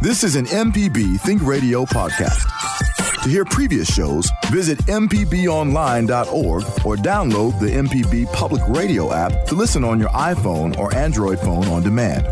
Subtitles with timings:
[0.00, 2.42] This is an MPB Think Radio podcast.
[3.22, 9.84] To hear previous shows, visit MPBOnline.org or download the MPB Public Radio app to listen
[9.84, 12.24] on your iPhone or Android phone on demand.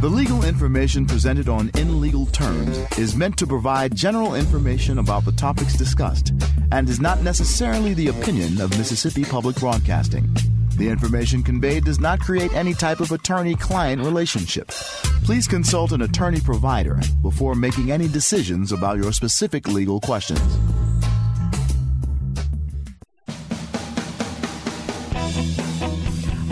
[0.00, 5.24] The legal information presented on In Legal Terms is meant to provide general information about
[5.24, 6.32] the topics discussed
[6.70, 10.28] and is not necessarily the opinion of Mississippi Public Broadcasting.
[10.76, 14.68] The information conveyed does not create any type of attorney client relationship.
[15.24, 20.40] Please consult an attorney provider before making any decisions about your specific legal questions.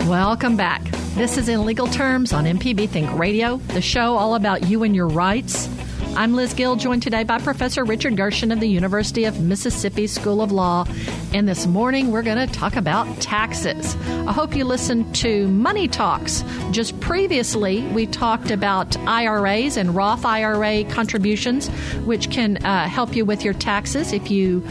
[0.07, 0.81] Welcome back.
[1.13, 4.95] This is In Legal Terms on MPB Think Radio, the show all about you and
[4.95, 5.69] your rights.
[6.17, 10.41] I'm Liz Gill, joined today by Professor Richard Gershon of the University of Mississippi School
[10.41, 10.85] of Law.
[11.33, 13.97] And this morning we're going to talk about taxes.
[14.25, 16.45] I hope you listened to Money Talks.
[16.71, 21.67] Just previously, we talked about IRAs and Roth IRA contributions,
[22.05, 24.13] which can uh, help you with your taxes.
[24.13, 24.61] If you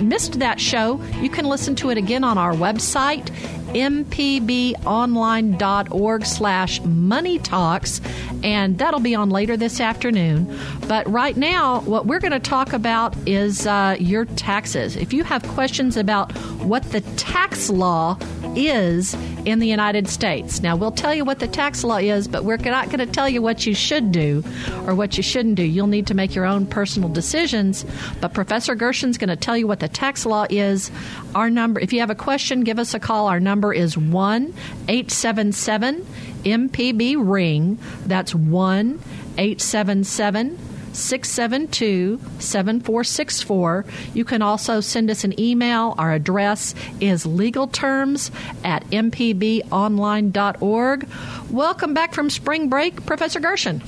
[0.00, 3.30] missed that show, you can listen to it again on our website
[3.68, 8.00] mpbonline.org slash money talks
[8.42, 12.72] and that'll be on later this afternoon but right now what we're going to talk
[12.72, 18.16] about is uh, your taxes if you have questions about what the tax law
[18.56, 19.14] is
[19.46, 20.62] in the United States.
[20.62, 23.28] Now, we'll tell you what the tax law is, but we're not going to tell
[23.28, 24.42] you what you should do
[24.86, 25.62] or what you shouldn't do.
[25.62, 27.84] You'll need to make your own personal decisions.
[28.20, 30.90] But Professor Gershon's going to tell you what the tax law is.
[31.34, 33.26] Our number, if you have a question, give us a call.
[33.26, 34.54] Our number is 1
[34.88, 36.06] 877
[36.44, 37.78] MPB Ring.
[38.06, 39.00] That's 1
[39.36, 40.58] 877
[40.92, 43.84] 672 7464.
[44.14, 45.94] You can also send us an email.
[45.98, 48.30] Our address is legalterms
[48.64, 51.08] at mpbonline.org.
[51.50, 53.82] Welcome back from spring break, Professor Gershon.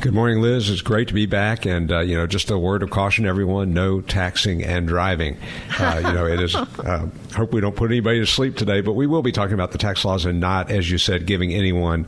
[0.00, 0.70] Good morning, Liz.
[0.70, 3.74] It's great to be back, and uh, you know, just a word of caution, everyone:
[3.74, 5.36] no taxing and driving.
[5.76, 6.54] Uh, you know, it is.
[6.54, 9.72] Uh, hope we don't put anybody to sleep today, but we will be talking about
[9.72, 12.06] the tax laws and not, as you said, giving anyone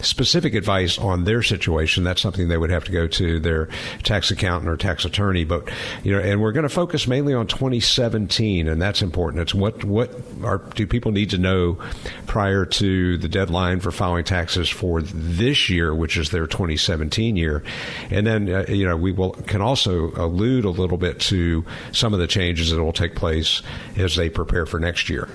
[0.00, 2.02] specific advice on their situation.
[2.02, 3.68] That's something they would have to go to their
[4.02, 5.44] tax accountant or tax attorney.
[5.44, 5.70] But
[6.02, 9.42] you know, and we're going to focus mainly on 2017, and that's important.
[9.42, 11.78] It's what what are do people need to know
[12.26, 17.62] prior to the deadline for filing taxes for this year, which is their 2017 year.
[18.10, 22.12] And then, uh, you know, we will can also allude a little bit to some
[22.12, 23.62] of the changes that will take place
[23.96, 25.28] as they prepare for next year.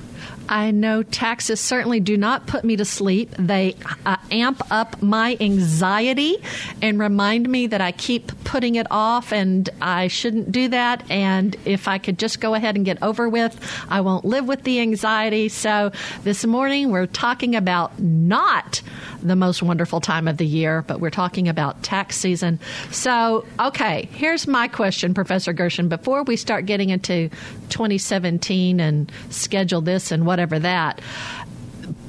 [0.50, 3.32] I know taxes certainly do not put me to sleep.
[3.40, 6.38] They uh, amp up my anxiety
[6.82, 11.10] and remind me that I keep putting it off and I shouldn't do that.
[11.10, 13.58] And if I could just go ahead and get over with,
[13.90, 15.50] I won't live with the anxiety.
[15.50, 15.92] So
[16.24, 18.82] this morning we're talking about not
[19.28, 22.60] the most wonderful time of the year, but we're talking about tax season.
[22.92, 25.90] So, okay, here's my question, Professor Gershon.
[25.90, 27.30] Before we start getting into
[27.70, 31.02] 2017 and schedule this and whatever that,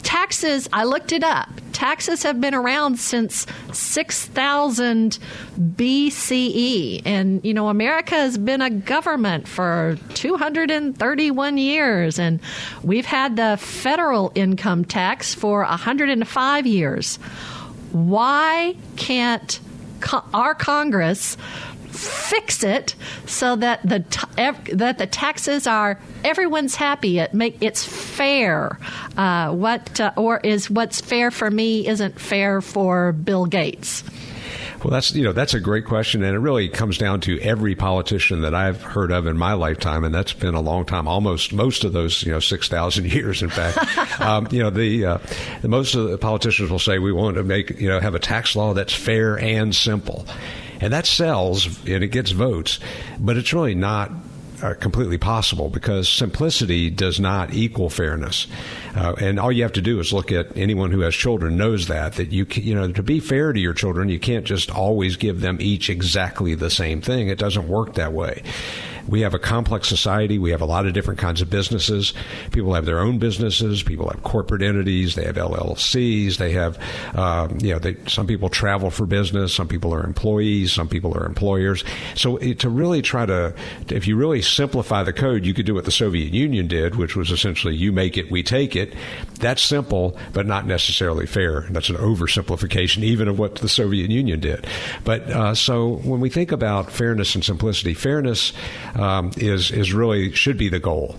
[0.03, 1.51] taxes, I looked it up.
[1.75, 5.19] Taxes have been around since 6000
[5.59, 7.03] BCE.
[7.05, 12.19] And, you know, America has been a government for 231 years.
[12.19, 12.41] And
[12.83, 17.17] we've had the federal income tax for 105 years.
[17.93, 19.61] Why can't
[20.33, 21.37] our Congress
[21.95, 22.95] fix it
[23.27, 27.19] so that the t- that the taxes are everyone's happy.
[27.19, 28.79] It make it's fair.
[29.17, 34.05] Uh, what uh, or is what's fair for me isn't fair for Bill Gates.
[34.85, 37.75] Well, that's you know that's a great question, and it really comes down to every
[37.75, 41.55] politician that I've heard of in my lifetime, and that's been a long time, almost
[41.55, 43.43] most of those you know six thousand years.
[43.43, 45.19] In fact, um, you know the, uh,
[45.63, 48.19] the most of the politicians will say we want to make you know have a
[48.19, 50.27] tax law that's fair and simple,
[50.81, 52.79] and that sells and it gets votes,
[53.19, 54.11] but it's really not
[54.63, 58.47] uh, completely possible because simplicity does not equal fairness.
[58.95, 61.89] Uh, and all you have to do is look at anyone who has children knows
[61.89, 64.71] that that you can, you know to be fair to your children, you can't just
[64.71, 67.29] always give them each exactly the same thing.
[67.29, 68.43] It doesn't work that way
[69.09, 70.39] we have a complex society.
[70.39, 72.13] We have a lot of different kinds of businesses.
[72.53, 73.83] People have their own businesses.
[73.83, 75.15] People have corporate entities.
[75.15, 76.37] They have LLCs.
[76.39, 76.79] They have,
[77.15, 79.55] um, you know, they, some people travel for business.
[79.55, 80.73] Some people are employees.
[80.73, 81.85] Some people are employers.
[82.15, 83.55] So to really try to,
[83.89, 87.17] if you really simplify the code, you could do what the Soviet Union did, which
[87.17, 88.95] was essentially you make it, we take it.
[89.41, 91.63] That's simple, but not necessarily fair.
[91.71, 94.67] That's an oversimplification, even of what the Soviet Union did.
[95.05, 98.53] But uh, so when we think about fairness and simplicity, fairness
[98.95, 101.17] um, is is really should be the goal.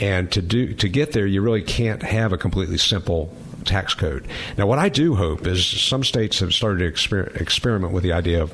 [0.00, 3.34] And to do to get there, you really can't have a completely simple
[3.64, 4.26] tax code.
[4.56, 8.12] Now, what I do hope is some states have started to exper- experiment with the
[8.12, 8.52] idea of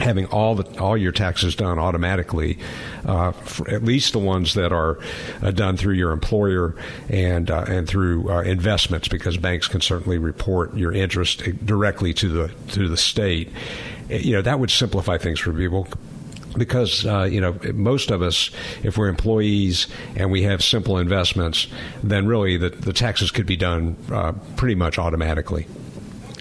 [0.00, 2.58] having all the all your taxes done automatically,
[3.06, 3.32] uh,
[3.68, 4.98] at least the ones that are
[5.42, 6.74] uh, done through your employer
[7.08, 12.28] and uh, and through uh, investments, because banks can certainly report your interest directly to
[12.28, 13.50] the to the state.
[14.08, 15.88] You know that would simplify things for people
[16.56, 18.50] because uh, you know most of us,
[18.82, 19.86] if we're employees
[20.16, 21.66] and we have simple investments,
[22.02, 25.66] then really the, the taxes could be done uh, pretty much automatically.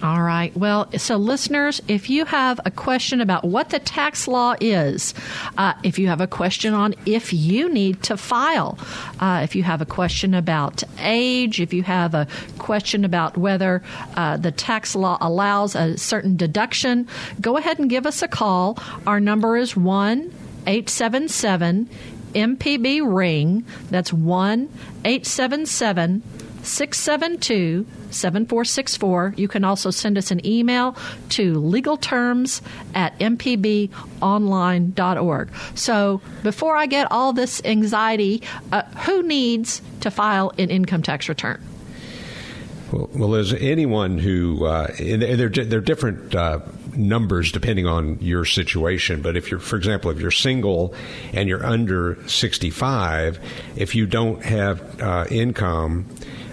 [0.03, 0.53] All right.
[0.53, 5.13] Well, so listeners, if you have a question about what the tax law is,
[5.57, 8.77] uh, if you have a question on if you need to file,
[9.21, 12.27] uh, if you have a question about age, if you have a
[12.57, 13.81] question about whether
[14.17, 17.07] uh, the tax law allows a certain deduction,
[17.39, 18.77] go ahead and give us a call.
[19.07, 20.33] Our number is 1
[20.67, 21.89] 877
[22.33, 23.65] MPB Ring.
[23.89, 24.67] That's 1
[25.05, 26.23] 877
[26.63, 29.35] 672 7464.
[29.37, 30.95] You can also send us an email
[31.29, 32.61] to legalterms
[32.95, 33.89] at mpbonline.org.
[35.75, 41.27] So before I get all this anxiety, uh, who needs to file an income tax
[41.29, 41.61] return?
[42.91, 46.35] Well, as anyone who, uh, they're, they're different.
[46.35, 46.59] Uh,
[46.95, 49.21] numbers depending on your situation.
[49.21, 50.93] But if you're, for example, if you're single
[51.33, 53.39] and you're under 65,
[53.75, 56.05] if you don't have uh, income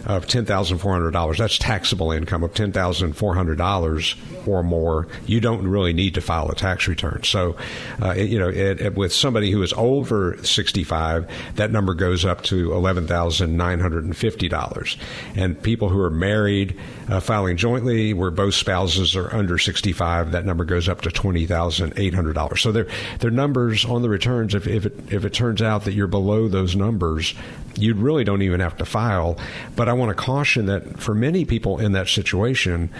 [0.06, 1.38] of $10,400.
[1.38, 5.08] That's taxable income of $10,400 or more.
[5.26, 7.22] You don't really need to file a tax return.
[7.24, 7.56] So,
[8.02, 12.24] uh, it, you know, it, it, with somebody who is over 65, that number goes
[12.24, 14.96] up to $11,950.
[15.36, 20.46] And people who are married, uh, filing jointly, where both spouses are under 65, that
[20.46, 22.58] number goes up to $20,800.
[22.58, 22.86] So their
[23.18, 26.48] their numbers on the returns, if, if, it, if it turns out that you're below
[26.48, 27.34] those numbers,
[27.76, 29.38] you really don't even have to file.
[29.76, 32.90] But I want to caution that for many people in that situation,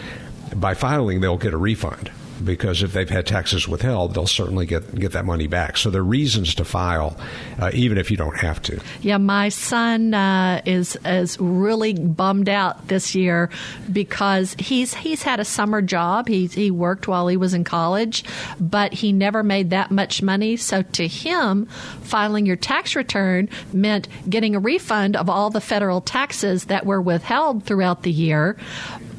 [0.55, 2.11] by filing, they'll get a refund
[2.45, 5.77] because if they've had taxes withheld, they'll certainly get get that money back.
[5.77, 7.17] So there are reasons to file,
[7.59, 8.81] uh, even if you don't have to.
[9.03, 13.51] Yeah, my son uh, is is really bummed out this year
[13.93, 16.29] because he's he's had a summer job.
[16.29, 18.25] He he worked while he was in college,
[18.59, 20.57] but he never made that much money.
[20.57, 21.67] So to him,
[22.03, 27.01] filing your tax return meant getting a refund of all the federal taxes that were
[27.01, 28.57] withheld throughout the year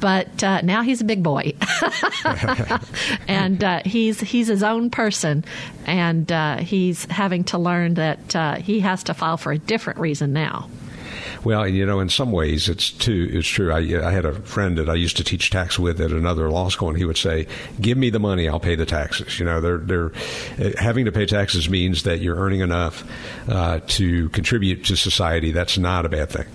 [0.02, 1.54] but uh, now he's a big boy,
[3.28, 5.44] and uh, he's he's his own person,
[5.86, 10.00] and uh, he's having to learn that uh, he has to file for a different
[10.00, 10.68] reason now.
[11.44, 13.30] Well, you know, in some ways, it's too.
[13.32, 13.72] It's true.
[13.72, 16.68] I, I had a friend that I used to teach tax with at another law
[16.68, 17.46] school, and he would say,
[17.80, 20.12] "Give me the money, I'll pay the taxes." You know, they're they're
[20.60, 23.04] uh, having to pay taxes means that you're earning enough
[23.48, 25.52] uh, to contribute to society.
[25.52, 26.46] That's not a bad thing.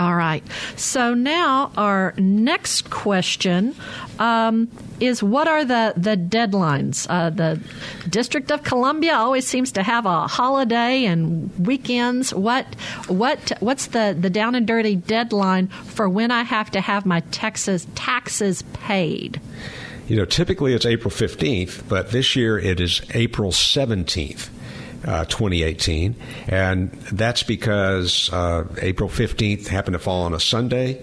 [0.00, 0.42] All right.
[0.76, 3.74] So now our next question
[4.18, 7.06] um, is what are the, the deadlines?
[7.10, 7.60] Uh, the
[8.08, 12.32] District of Columbia always seems to have a holiday and weekends.
[12.32, 12.64] What
[13.08, 17.20] what what's the, the down and dirty deadline for when I have to have my
[17.30, 19.38] Texas taxes paid?
[20.08, 24.48] You know, typically it's April 15th, but this year it is April 17th
[25.04, 26.14] uh, 2018,
[26.48, 31.02] and that's because uh, April 15th happened to fall on a Sunday,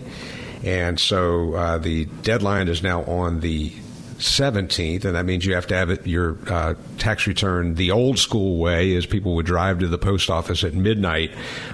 [0.64, 3.74] and so uh, the deadline is now on the
[4.18, 8.18] 17th, and that means you have to have it, your uh, tax return the old
[8.18, 11.32] school way, as people would drive to the post office at midnight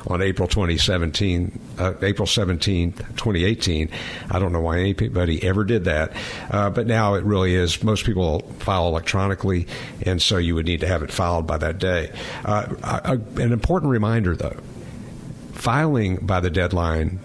[0.07, 3.89] on April 2017, uh, April 17, 2018.
[4.29, 6.11] I don't know why anybody ever did that,
[6.51, 7.81] uh, but now it really is.
[7.81, 9.65] Most people file electronically,
[10.01, 12.11] and so you would need to have it filed by that day.
[12.43, 14.57] Uh, an important reminder, though,
[15.53, 17.19] filing by the deadline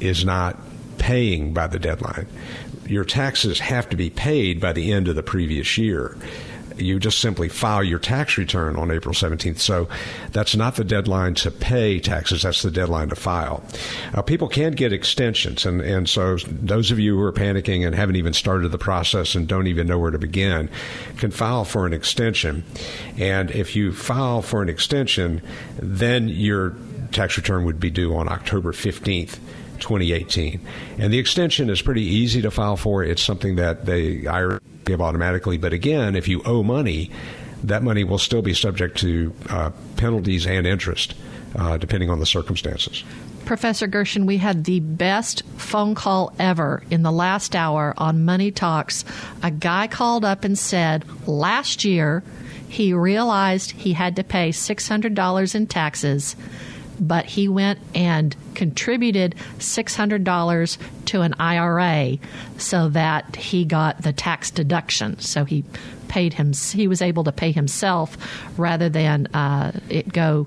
[0.00, 0.56] is not
[0.96, 2.26] paying by the deadline
[2.86, 6.16] your taxes have to be paid by the end of the previous year.
[6.76, 9.58] You just simply file your tax return on April 17th.
[9.58, 9.88] So
[10.32, 13.62] that's not the deadline to pay taxes, that's the deadline to file.
[14.14, 17.94] Uh, people can get extensions, and, and so those of you who are panicking and
[17.94, 20.70] haven't even started the process and don't even know where to begin
[21.18, 22.64] can file for an extension.
[23.18, 25.42] And if you file for an extension,
[25.78, 26.74] then your
[27.12, 29.38] tax return would be due on October 15th
[29.82, 30.60] 2018.
[30.98, 33.04] And the extension is pretty easy to file for.
[33.04, 34.26] It's something that they
[34.84, 35.58] give automatically.
[35.58, 37.10] But again, if you owe money,
[37.64, 41.14] that money will still be subject to uh, penalties and interest,
[41.56, 43.04] uh, depending on the circumstances.
[43.44, 48.50] Professor Gershon, we had the best phone call ever in the last hour on Money
[48.50, 49.04] Talks.
[49.42, 52.22] A guy called up and said last year
[52.68, 56.36] he realized he had to pay $600 in taxes
[57.02, 62.18] but he went and contributed $600 to an IRA
[62.56, 65.18] so that he got the tax deduction.
[65.18, 65.64] So he
[66.12, 68.18] paid him he was able to pay himself
[68.58, 70.46] rather than uh, it go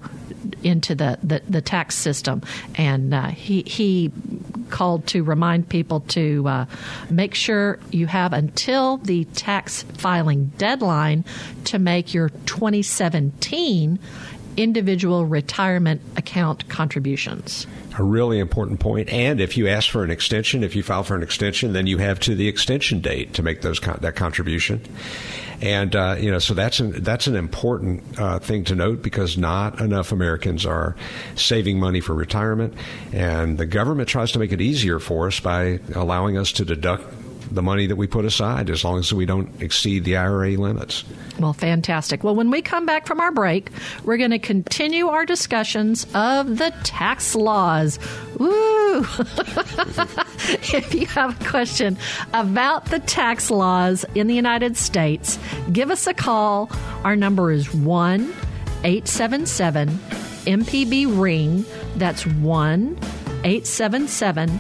[0.62, 2.44] into the, the, the tax system
[2.76, 4.12] and uh, he he
[4.70, 6.66] called to remind people to uh,
[7.10, 11.26] make sure you have until the tax filing deadline
[11.64, 13.98] to make your 2017
[14.58, 19.10] individual retirement account contributions a really important point.
[19.10, 21.98] And if you ask for an extension, if you file for an extension, then you
[21.98, 24.82] have to the extension date to make those that contribution.
[25.62, 29.38] And uh, you know, so that's an that's an important uh, thing to note because
[29.38, 30.96] not enough Americans are
[31.36, 32.74] saving money for retirement,
[33.14, 37.06] and the government tries to make it easier for us by allowing us to deduct
[37.52, 41.04] the money that we put aside as long as we don't exceed the IRA limits.
[41.40, 42.24] Well, fantastic.
[42.24, 43.70] Well, when we come back from our break,
[44.04, 48.00] we're going to continue our discussions of the tax laws.
[48.40, 49.00] Woo!
[50.74, 51.98] if you have a question
[52.34, 55.40] about the tax laws in the United States,
[55.72, 56.70] give us a call.
[57.04, 58.22] Our number is 1
[58.84, 61.66] 877 MPB Ring.
[61.96, 62.98] That's 1
[63.44, 64.60] 877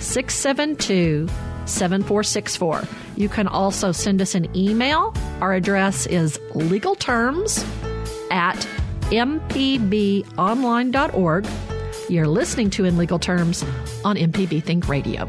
[0.00, 1.28] 672
[1.66, 2.84] 7464.
[3.16, 5.14] You can also send us an email.
[5.40, 7.64] Our address is legalterms
[8.30, 8.56] at
[9.10, 11.46] mpbonline.org.
[12.08, 13.64] You're listening to In Legal Terms
[14.04, 15.28] on MPB Think Radio.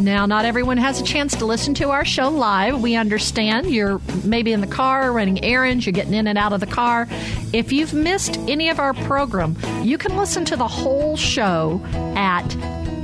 [0.00, 2.80] Now, not everyone has a chance to listen to our show live.
[2.80, 6.60] We understand you're maybe in the car running errands, you're getting in and out of
[6.60, 7.08] the car.
[7.52, 11.80] If you've missed any of our program, you can listen to the whole show
[12.14, 12.46] at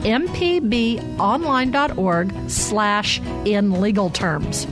[0.02, 1.10] mpbonline.org
[2.50, 4.66] slash in legal terms.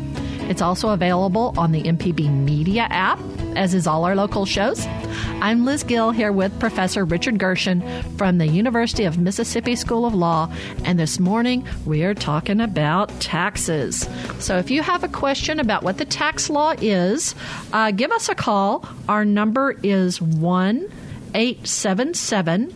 [0.50, 3.18] It's also available on the MPB Media app
[3.57, 4.87] as is all our local shows.
[5.40, 7.83] I'm Liz Gill here with Professor Richard Gershon
[8.16, 10.52] from the University of Mississippi School of Law,
[10.85, 14.09] and this morning we are talking about taxes.
[14.38, 17.35] So if you have a question about what the tax law is,
[17.73, 18.85] uh, give us a call.
[19.09, 20.90] Our number is 1
[21.35, 22.75] 877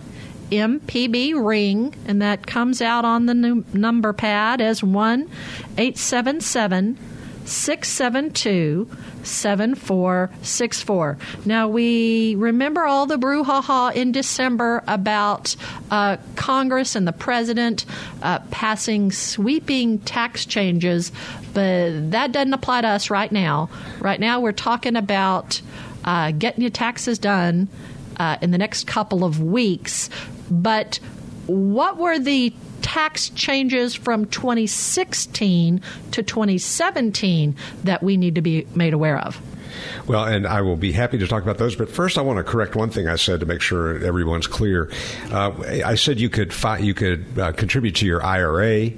[0.50, 3.34] MPB ring, and that comes out on the
[3.72, 5.28] number pad as 1
[5.76, 6.98] 877
[7.44, 8.88] 672
[9.22, 11.18] 7464.
[11.44, 15.56] Now, we remember all the brouhaha in December about
[15.90, 17.84] uh, Congress and the president
[18.22, 21.12] uh, passing sweeping tax changes,
[21.52, 23.68] but that doesn't apply to us right now.
[24.00, 25.60] Right now, we're talking about
[26.04, 27.68] uh, getting your taxes done
[28.18, 30.10] uh, in the next couple of weeks.
[30.50, 31.00] But
[31.46, 32.54] what were the
[32.94, 35.82] tax changes from 2016
[36.12, 39.40] to 2017 that we need to be made aware of?
[40.06, 41.74] Well, and I will be happy to talk about those.
[41.74, 44.92] But first, I want to correct one thing I said to make sure everyone's clear.
[45.32, 45.50] Uh,
[45.84, 48.92] I said you could fi- you could uh, contribute to your IRA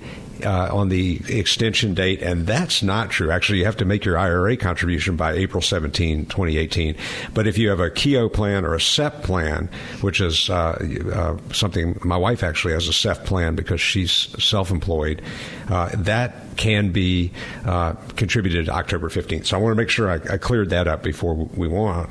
[0.44, 3.30] uh, on the extension date, and that's not true.
[3.30, 6.96] Actually, you have to make your IRA contribution by April 17, 2018.
[7.34, 9.68] But if you have a Keogh plan or a SEP plan,
[10.00, 10.78] which is uh,
[11.12, 14.12] uh, something my wife actually has a SEP plan because she's
[14.42, 15.22] self employed,
[15.68, 17.32] uh, that can be
[17.64, 19.46] uh, contributed October 15th.
[19.46, 22.08] So I want to make sure I, I cleared that up before we went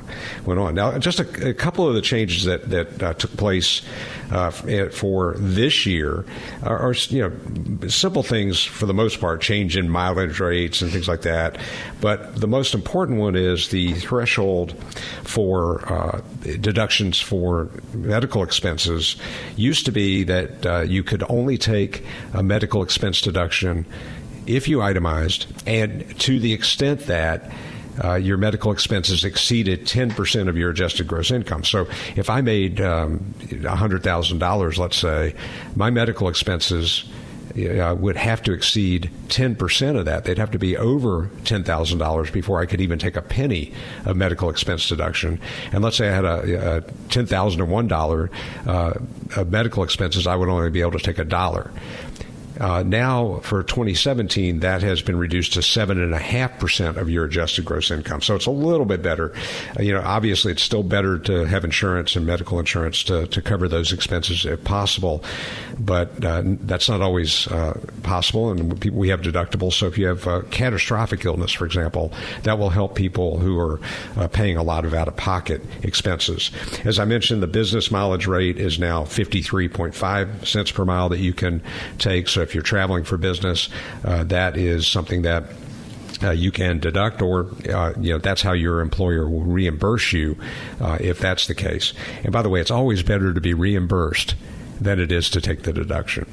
[0.58, 0.74] on.
[0.74, 3.82] Now, just a, a couple of the changes that, that uh, took place
[4.30, 6.24] uh, for this year
[6.62, 10.90] are, are, you know simple things for the most part, change in mileage rates and
[10.90, 11.58] things like that.
[12.00, 14.72] But the most important one is the threshold
[15.24, 19.16] for uh, deductions for medical expenses
[19.56, 23.86] used to be that uh, you could only take a medical expense deduction
[24.46, 27.50] if you itemized, and to the extent that
[28.02, 31.64] uh, your medical expenses exceeded 10% of your adjusted gross income.
[31.64, 35.34] So if I made um, $100,000, let's say,
[35.74, 37.04] my medical expenses
[37.56, 40.24] uh, would have to exceed 10% of that.
[40.24, 43.72] They'd have to be over $10,000 before I could even take a penny
[44.04, 45.40] of medical expense deduction.
[45.72, 48.30] And let's say I had a, a $10,001
[48.66, 51.70] uh, medical expenses, I would only be able to take a dollar.
[52.60, 58.22] Uh, now, for 2017, that has been reduced to 7.5% of your adjusted gross income.
[58.22, 59.32] So it's a little bit better.
[59.78, 63.42] Uh, you know, obviously, it's still better to have insurance and medical insurance to, to
[63.42, 65.22] cover those expenses if possible,
[65.78, 68.50] but uh, that's not always uh, possible.
[68.50, 69.74] And people, we have deductibles.
[69.74, 72.12] So if you have catastrophic illness, for example,
[72.44, 73.80] that will help people who are
[74.16, 76.50] uh, paying a lot of out of pocket expenses.
[76.84, 81.32] As I mentioned, the business mileage rate is now 53.5 cents per mile that you
[81.34, 81.62] can
[81.98, 82.28] take.
[82.28, 83.68] So if you're traveling for business,
[84.04, 85.44] uh, that is something that
[86.22, 90.36] uh, you can deduct, or uh, you know that's how your employer will reimburse you
[90.80, 91.92] uh, if that's the case.
[92.22, 94.34] And by the way, it's always better to be reimbursed
[94.80, 96.26] than it is to take the deduction.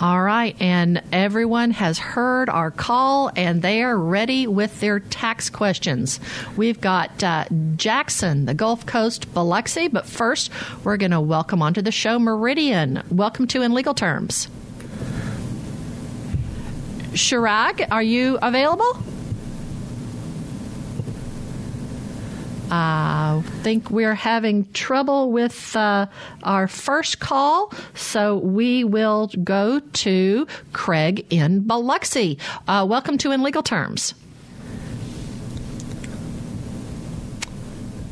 [0.00, 5.48] All right, and everyone has heard our call and they are ready with their tax
[5.48, 6.18] questions.
[6.56, 7.44] We've got uh,
[7.76, 10.50] Jackson, the Gulf Coast, Biloxi, but first
[10.82, 13.04] we're going to welcome onto the show Meridian.
[13.08, 14.48] Welcome to In Legal Terms.
[17.14, 18.98] Shirag, are you available?
[22.70, 26.06] I think we're having trouble with uh,
[26.42, 32.38] our first call, so we will go to Craig in Biloxi.
[32.66, 34.14] Uh, welcome to In Legal Terms.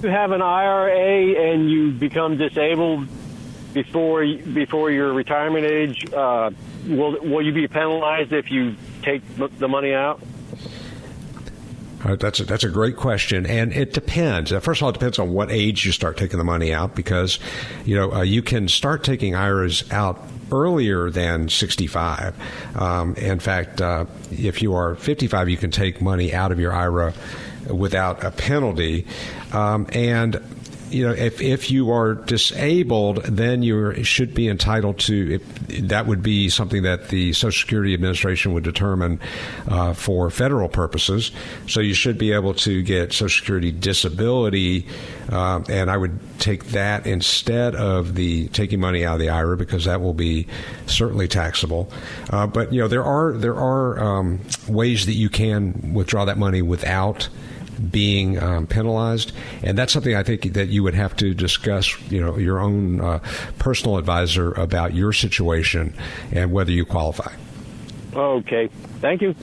[0.02, 3.08] You have an IRA and you become disabled
[3.72, 6.12] before before your retirement age.
[6.12, 6.50] Uh,
[6.86, 10.20] will will you be penalized if you take the money out?
[12.04, 14.52] That's a, that's a great question, and it depends.
[14.52, 16.96] Uh, first of all, it depends on what age you start taking the money out,
[16.96, 17.38] because
[17.84, 22.34] you know uh, you can start taking IRAs out earlier than 65.
[22.76, 26.72] Um, in fact, uh, if you are 55, you can take money out of your
[26.72, 27.14] IRA
[27.70, 29.06] without a penalty,
[29.52, 30.42] um, and
[30.92, 35.34] you know, if, if you are disabled, then you should be entitled to.
[35.34, 39.20] If, that would be something that the Social Security Administration would determine
[39.68, 41.32] uh, for federal purposes.
[41.66, 44.86] So you should be able to get Social Security disability,
[45.30, 49.56] uh, and I would take that instead of the taking money out of the IRA
[49.56, 50.46] because that will be
[50.86, 51.90] certainly taxable.
[52.30, 56.38] Uh, but you know, there are there are um, ways that you can withdraw that
[56.38, 57.28] money without
[57.90, 59.32] being um, penalized,
[59.62, 63.00] and that's something I think that you would have to discuss, you know, your own
[63.00, 63.18] uh,
[63.58, 65.94] personal advisor about your situation
[66.32, 67.32] and whether you qualify.
[68.14, 68.68] Okay,
[69.00, 69.34] thank you.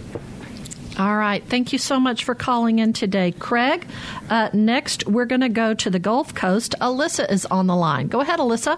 [0.97, 1.41] All right.
[1.45, 3.87] Thank you so much for calling in today, Craig.
[4.29, 6.75] Uh, next, we're going to go to the Gulf Coast.
[6.81, 8.07] Alyssa is on the line.
[8.09, 8.77] Go ahead, Alyssa.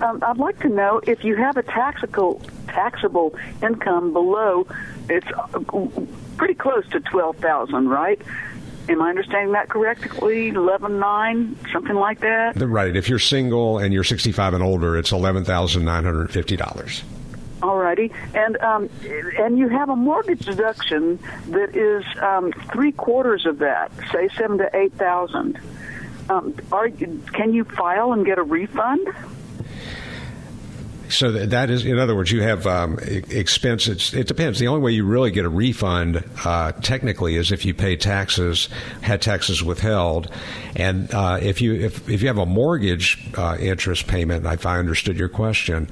[0.00, 4.66] Um, I'd like to know if you have a taxable taxable income below,
[5.08, 5.60] it's uh,
[6.36, 8.20] pretty close to twelve thousand, right?
[8.88, 10.48] Am I understanding that correctly?
[10.48, 12.56] Eleven nine, something like that.
[12.56, 12.94] Right.
[12.94, 17.02] If you're single and you're 65 and older, it's eleven thousand nine hundred fifty dollars.
[17.60, 18.90] Alrighty, and um,
[19.38, 21.18] and you have a mortgage deduction
[21.48, 25.58] that is um, three quarters of that, say seven to eight thousand.
[26.28, 29.08] Um, are can you file and get a refund?
[31.08, 34.12] So that is, in other words, you have um, expenses.
[34.12, 34.58] It depends.
[34.58, 38.68] The only way you really get a refund, uh, technically, is if you pay taxes,
[39.02, 40.30] had taxes withheld,
[40.74, 44.78] and uh, if you if, if you have a mortgage uh, interest payment, if I
[44.78, 45.88] understood your question,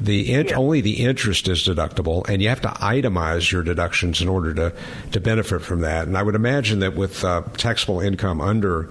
[0.00, 0.56] the in- yeah.
[0.56, 4.72] only the interest is deductible, and you have to itemize your deductions in order to
[5.12, 6.08] to benefit from that.
[6.08, 8.88] And I would imagine that with uh, taxable income under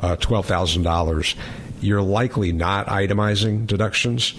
[0.00, 1.36] uh, twelve thousand dollars,
[1.80, 4.34] you're likely not itemizing deductions.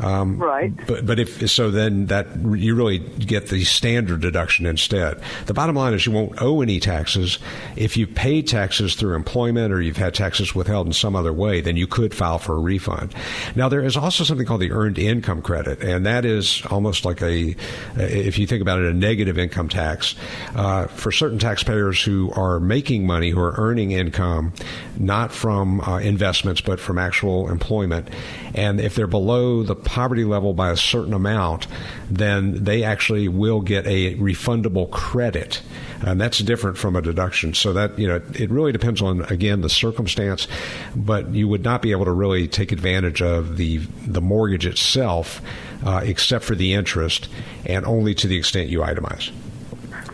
[0.00, 0.72] Um, right.
[0.86, 5.20] But but if so, then that you really get the standard deduction instead.
[5.46, 7.38] The bottom line is you won't owe any taxes
[7.76, 11.60] if you pay taxes through employment or you've had taxes withheld in some other way.
[11.60, 13.14] Then you could file for a refund.
[13.54, 17.22] Now there is also something called the earned income credit, and that is almost like
[17.22, 17.56] a
[17.96, 20.14] if you think about it, a negative income tax
[20.54, 24.52] uh, for certain taxpayers who are making money, who are earning income,
[24.98, 28.08] not from uh, investments but from actual employment,
[28.54, 31.66] and if they're below the poverty level by a certain amount,
[32.10, 35.62] then they actually will get a refundable credit.
[36.04, 37.54] And that's different from a deduction.
[37.54, 40.46] So that, you know, it really depends on, again, the circumstance,
[40.94, 45.40] but you would not be able to really take advantage of the, the mortgage itself,
[45.84, 47.28] uh, except for the interest,
[47.64, 49.30] and only to the extent you itemize.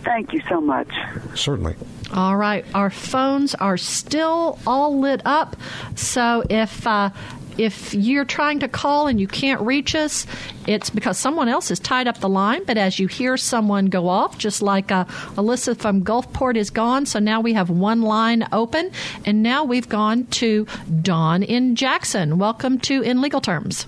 [0.04, 0.88] Thank you so much.
[1.34, 1.74] Certainly.
[2.12, 2.64] All right.
[2.74, 5.56] Our phones are still all lit up.
[5.94, 7.10] So if uh,
[7.58, 10.26] if you're trying to call and you can't reach us,
[10.66, 12.64] it's because someone else has tied up the line.
[12.64, 15.04] But as you hear someone go off, just like uh,
[15.36, 18.90] Alyssa from Gulfport is gone, so now we have one line open,
[19.24, 20.66] and now we've gone to
[21.02, 22.38] Dawn in Jackson.
[22.38, 23.86] Welcome to In Legal Terms.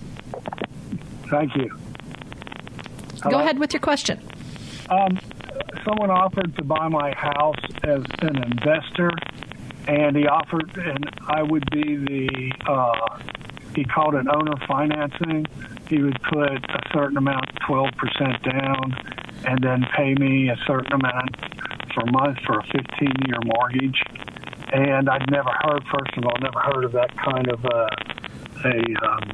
[1.29, 1.77] Thank you.
[3.31, 4.20] Go ahead with your question.
[4.90, 5.18] Um,
[5.85, 9.11] someone offered to buy my house as an investor,
[9.88, 13.18] and he offered, and I would be the, uh,
[13.74, 15.46] he called it owner financing.
[15.88, 18.94] He would put a certain amount, 12% down,
[19.46, 21.37] and then pay me a certain amount
[21.94, 24.02] per month for a 15 year mortgage.
[24.72, 27.88] And I'd never heard, first of all, never heard of that kind of uh,
[28.64, 29.30] a um,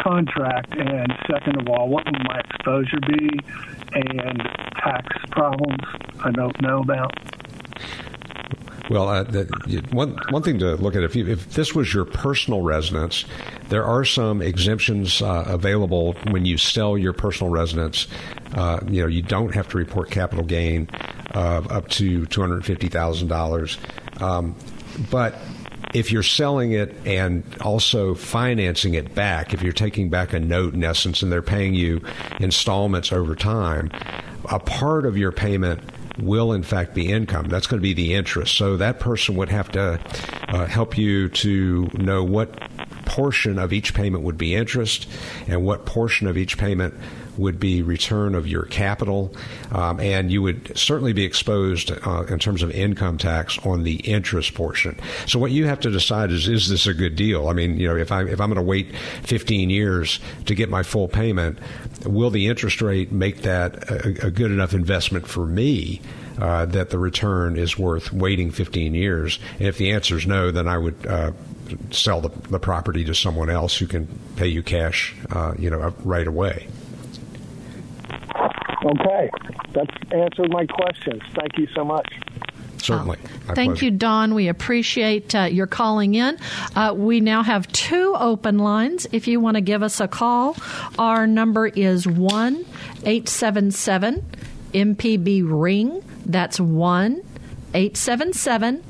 [0.00, 0.74] contract.
[0.76, 3.38] And second of all, what would my exposure be?
[3.94, 4.38] And
[4.82, 5.82] tax problems
[6.24, 7.12] I don't know about.
[8.92, 9.44] Well, uh, the,
[9.90, 13.24] one one thing to look at if you, if this was your personal residence,
[13.70, 18.06] there are some exemptions uh, available when you sell your personal residence.
[18.54, 20.90] Uh, you know, you don't have to report capital gain
[21.30, 23.78] of up to two hundred fifty thousand um, dollars,
[25.10, 25.36] but
[25.94, 30.74] if you're selling it and also financing it back, if you're taking back a note
[30.74, 32.02] in essence, and they're paying you
[32.40, 33.90] installments over time,
[34.50, 35.80] a part of your payment
[36.18, 37.48] will in fact be income.
[37.48, 38.56] That's going to be the interest.
[38.56, 40.00] So that person would have to
[40.48, 42.50] uh, help you to know what
[43.12, 45.06] portion of each payment would be interest
[45.46, 46.94] and what portion of each payment
[47.36, 49.34] would be return of your capital,
[49.70, 53.96] um, and you would certainly be exposed uh, in terms of income tax on the
[53.96, 54.98] interest portion.
[55.26, 57.48] So what you have to decide is is this a good deal?
[57.48, 58.94] I mean, you know, if I if I'm going to wait
[59.24, 61.58] 15 years to get my full payment,
[62.06, 66.00] will the interest rate make that a, a good enough investment for me?
[66.38, 69.38] Uh, that the return is worth waiting 15 years.
[69.58, 71.32] And if the answer is no, then I would uh,
[71.90, 75.94] sell the, the, property to someone else who can pay you cash, uh, you know,
[76.04, 76.66] right away.
[78.84, 79.30] Okay,
[79.72, 81.22] that's answered my questions.
[81.34, 82.06] Thank you so much.
[82.78, 83.18] Certainly.
[83.48, 83.84] Uh, thank pleasure.
[83.86, 84.34] you, Don.
[84.34, 86.36] We appreciate uh, your calling in.
[86.74, 89.06] Uh, we now have two open lines.
[89.12, 90.56] If you want to give us a call,
[90.98, 92.64] our number is 1
[93.04, 94.24] 877
[94.74, 96.02] MPB Ring.
[96.26, 97.22] That's 1
[97.74, 98.82] 877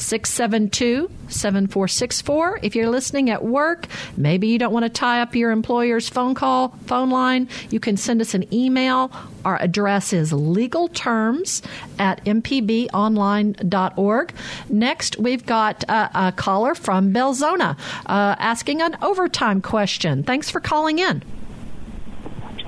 [0.00, 2.60] 672 7464.
[2.62, 3.86] If you're listening at work,
[4.16, 7.96] maybe you don't want to tie up your employer's phone call, phone line, you can
[7.96, 9.10] send us an email.
[9.44, 11.64] Our address is legalterms
[11.98, 14.34] at mpbonline.org.
[14.68, 20.22] Next, we've got a, a caller from Belzoni uh, asking an overtime question.
[20.22, 21.22] Thanks for calling in.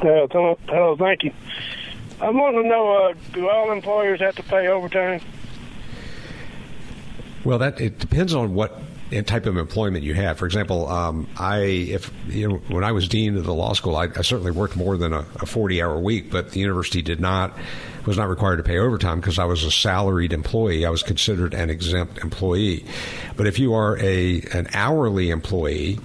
[0.00, 1.32] Uh, hello, thank you.
[2.20, 5.20] I want to know uh, do all employers have to pay overtime?
[7.44, 8.81] Well, that it depends on what
[9.26, 10.38] type of employment you have.
[10.38, 13.96] For example, um, I if you know when I was dean of the law school,
[13.96, 17.52] I, I certainly worked more than a, a, forty-hour week, but the university did not
[18.07, 20.87] was not required to pay overtime because I was a salaried employee.
[20.87, 22.85] I was considered an exempt employee.
[23.37, 25.98] But if you are a an hourly employee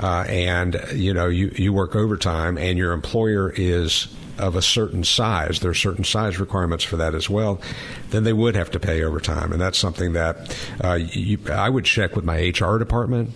[0.00, 5.04] uh, and you know you you work overtime and your employer is of a certain
[5.04, 7.60] size, there are certain size requirements for that as well,
[8.10, 9.52] then they would have to pay overtime.
[9.52, 13.30] And that's something that uh, you, I would check with my HR department.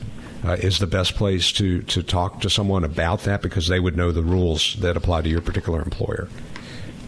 [0.45, 3.97] Uh, is the best place to, to talk to someone about that because they would
[3.97, 6.29] know the rules that apply to your particular employer.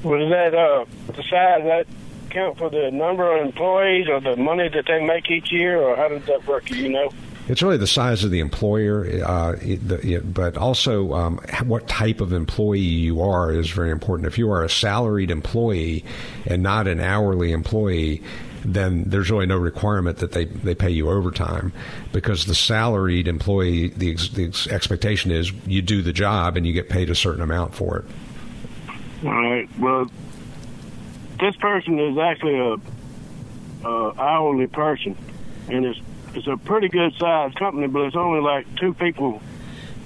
[0.02, 1.86] Was that uh, the size that
[2.30, 5.94] count for the number of employees or the money that they make each year, or
[5.94, 6.70] how does that work?
[6.70, 7.12] You know?
[7.48, 12.32] It's really the size of the employer, uh, the, but also um, what type of
[12.32, 14.28] employee you are is very important.
[14.28, 16.04] If you are a salaried employee
[16.46, 18.22] and not an hourly employee,
[18.64, 21.72] then there's really no requirement that they, they pay you overtime
[22.12, 26.88] because the salaried employee, the, the expectation is you do the job and you get
[26.88, 28.04] paid a certain amount for it.
[29.24, 29.68] All right.
[29.78, 30.10] Well,
[31.40, 32.76] this person is actually a,
[33.88, 35.16] a hourly person,
[35.68, 36.00] and it's
[36.34, 39.40] it's a pretty good sized company, but it's only like two people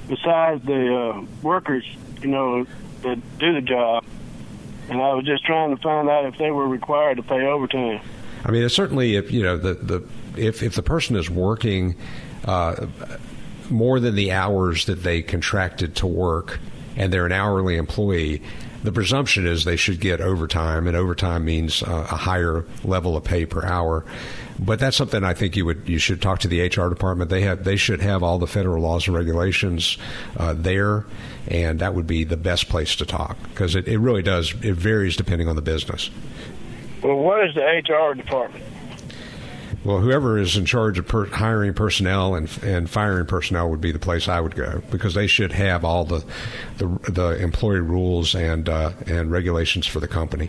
[0.08, 1.84] besides the uh, workers,
[2.20, 2.66] you know,
[3.02, 4.04] that do the job.
[4.88, 8.00] And I was just trying to find out if they were required to pay overtime.
[8.44, 11.96] I mean, certainly if you know the the if if the person is working
[12.44, 12.86] uh,
[13.70, 16.60] more than the hours that they contracted to work,
[16.96, 18.42] and they're an hourly employee,
[18.82, 23.24] the presumption is they should get overtime, and overtime means uh, a higher level of
[23.24, 24.04] pay per hour.
[24.58, 27.30] But that's something I think you would you should talk to the HR department.
[27.30, 29.98] They have they should have all the federal laws and regulations
[30.36, 31.04] uh, there,
[31.48, 34.74] and that would be the best place to talk because it, it really does it
[34.74, 36.10] varies depending on the business.
[37.02, 38.64] Well, what is the HR department?
[39.84, 43.92] Well, whoever is in charge of per- hiring personnel and, and firing personnel would be
[43.92, 46.24] the place I would go because they should have all the
[46.78, 50.48] the, the employee rules and uh, and regulations for the company.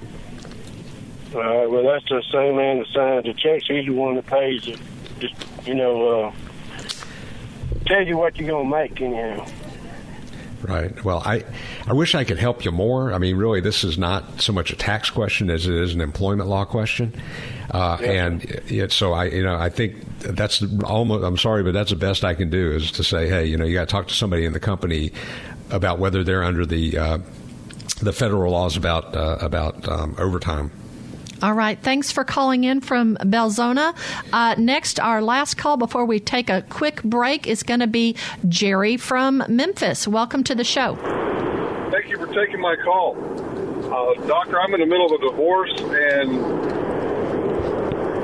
[1.35, 1.69] All right.
[1.69, 3.65] Well, that's the same man that signs the checks.
[3.67, 4.79] He's the one that pays it.
[5.19, 5.35] Just
[5.67, 6.31] you know, uh,
[7.85, 9.45] tell you what you're gonna make anyhow.
[10.61, 11.03] Right.
[11.03, 11.43] Well, I,
[11.85, 13.13] I wish I could help you more.
[13.13, 16.01] I mean, really, this is not so much a tax question as it is an
[16.01, 17.13] employment law question.
[17.69, 18.25] Uh, Yeah.
[18.25, 21.23] And it, so I, you know, I think that's almost.
[21.23, 23.65] I'm sorry, but that's the best I can do is to say, hey, you know,
[23.65, 25.11] you got to talk to somebody in the company
[25.69, 27.17] about whether they're under the uh,
[28.01, 30.71] the federal laws about uh, about um, overtime.
[31.41, 31.77] All right.
[31.77, 33.93] Thanks for calling in from Belzoni.
[34.31, 38.15] Uh, next, our last call before we take a quick break is going to be
[38.47, 40.07] Jerry from Memphis.
[40.07, 40.95] Welcome to the show.
[41.91, 43.15] Thank you for taking my call.
[43.85, 46.31] Uh, doctor, I'm in the middle of a divorce, and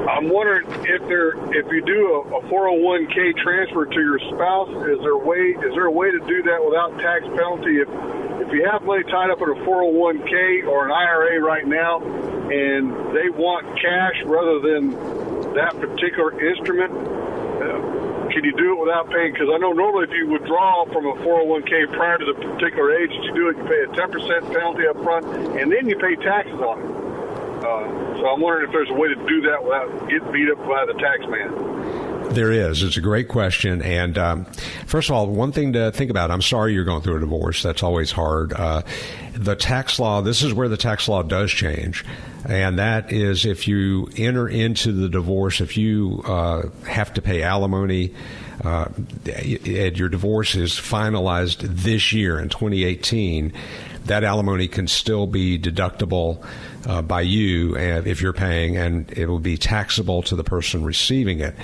[0.09, 4.99] I'm wondering if there, if you do a, a 401k transfer to your spouse, is
[5.01, 7.77] there a way, is there a way to do that without tax penalty?
[7.77, 7.89] If
[8.41, 11.99] if you have money tied up in a 401k or an IRA right now,
[12.51, 14.91] and they want cash rather than
[15.55, 19.31] that particular instrument, uh, can you do it without paying?
[19.31, 23.09] Because I know normally if you withdraw from a 401k prior to the particular age
[23.09, 26.15] that you do it, you pay a 10% penalty up front, and then you pay
[26.15, 26.91] taxes on it.
[27.63, 30.59] Uh, so I'm wondering if there's a way to do that without getting beat up
[30.67, 32.10] by the tax man.
[32.31, 32.81] There is.
[32.81, 33.81] It's a great question.
[33.81, 34.45] And um,
[34.85, 37.61] first of all, one thing to think about I'm sorry you're going through a divorce.
[37.61, 38.53] That's always hard.
[38.53, 38.83] Uh,
[39.33, 42.05] the tax law, this is where the tax law does change.
[42.45, 47.43] And that is if you enter into the divorce, if you uh, have to pay
[47.43, 48.13] alimony,
[48.63, 48.87] uh,
[49.25, 53.51] and your divorce is finalized this year in 2018,
[54.05, 56.45] that alimony can still be deductible
[56.87, 60.83] uh, by you uh, if you're paying, and it will be taxable to the person
[60.83, 61.55] receiving it.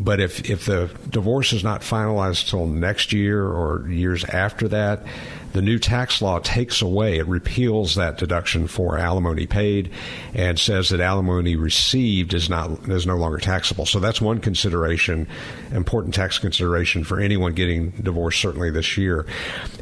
[0.00, 5.04] But if, if the divorce is not finalized till next year or years after that,
[5.52, 9.90] the new tax law takes away, it repeals that deduction for alimony paid
[10.34, 13.86] and says that alimony received is not is no longer taxable.
[13.86, 15.26] So that's one consideration,
[15.72, 19.26] important tax consideration for anyone getting divorced certainly this year.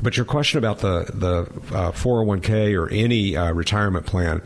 [0.03, 4.43] But your question about the the uh, 401k or any uh, retirement plan,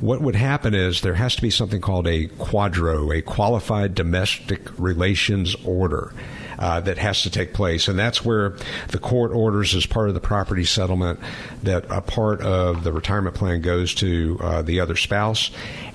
[0.00, 4.76] what would happen is there has to be something called a QDRO, a qualified domestic
[4.78, 6.12] relations order
[6.58, 7.88] uh, that has to take place.
[7.88, 8.56] And that's where
[8.88, 11.20] the court orders as part of the property settlement
[11.62, 15.50] that a part of the retirement plan goes to uh, the other spouse.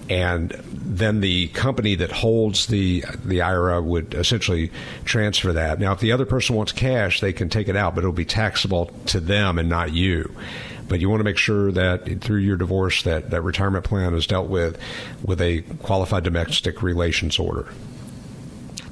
[0.09, 4.71] And then the company that holds the the IRA would essentially
[5.05, 5.79] transfer that.
[5.79, 8.25] Now, if the other person wants cash, they can take it out, but it'll be
[8.25, 10.35] taxable to them and not you
[10.91, 14.27] but you want to make sure that through your divorce that that retirement plan is
[14.27, 14.77] dealt with
[15.23, 17.69] with a qualified domestic relations order.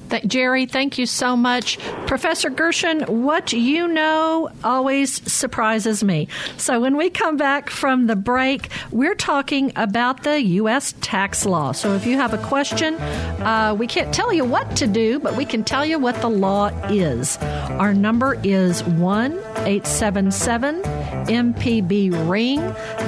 [0.09, 1.77] Th- Jerry, thank you so much.
[2.07, 6.27] Professor Gershon, what you know always surprises me.
[6.57, 10.93] So, when we come back from the break, we're talking about the U.S.
[11.01, 11.71] tax law.
[11.71, 15.35] So, if you have a question, uh, we can't tell you what to do, but
[15.35, 17.37] we can tell you what the law is.
[17.37, 22.59] Our number is 1 877 MPB Ring.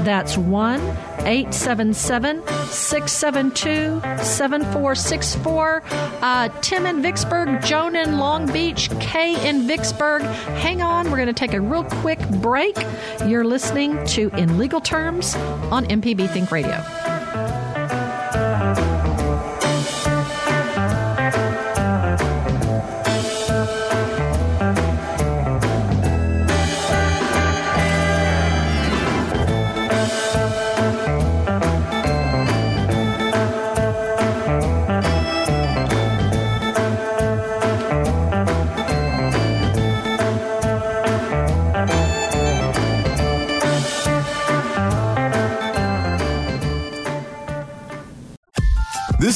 [0.03, 0.79] That's 1
[1.25, 5.83] 877 672 7464.
[6.21, 10.21] Uh, Tim in Vicksburg, Joan in Long Beach, Kay in Vicksburg.
[10.21, 12.75] Hang on, we're going to take a real quick break.
[13.25, 17.00] You're listening to In Legal Terms on MPB Think Radio.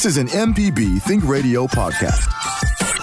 [0.06, 2.30] This is an MPB Think Radio podcast.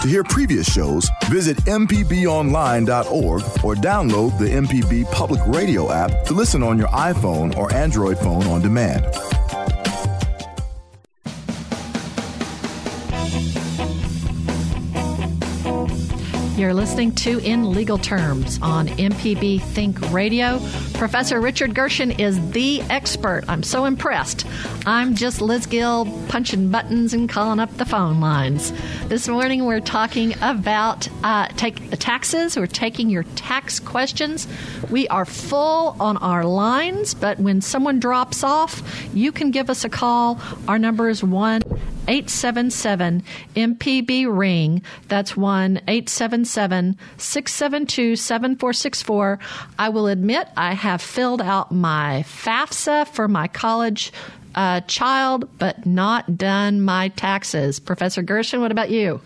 [0.03, 6.63] To hear previous shows, visit MPBOnline.org or download the MPB Public Radio app to listen
[6.63, 9.05] on your iPhone or Android phone on demand.
[16.57, 20.61] You're listening to In Legal Terms on MPB Think Radio.
[21.03, 23.43] Professor Richard Gershon is the expert.
[23.49, 24.47] I'm so impressed.
[24.87, 28.73] I'm just Liz Gill punching buttons and calling up the phone lines.
[29.09, 32.57] This morning we're talking about uh, take taxes.
[32.57, 34.47] We're taking your tax questions.
[34.91, 38.81] We are full on our lines, but when someone drops off,
[39.13, 40.39] you can give us a call.
[40.69, 41.63] Our number is 1
[42.09, 43.23] 877
[43.55, 44.83] MPB Ring.
[45.09, 49.39] That's 1 877 672 7464.
[49.79, 54.13] I will admit I have filled out my FAFSA for my college
[54.55, 57.81] uh, child, but not done my taxes.
[57.81, 59.21] Professor Gershon, what about you?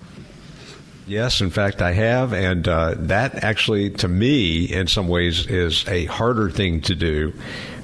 [1.06, 5.86] Yes, in fact, I have, and uh, that actually, to me, in some ways, is
[5.86, 7.32] a harder thing to do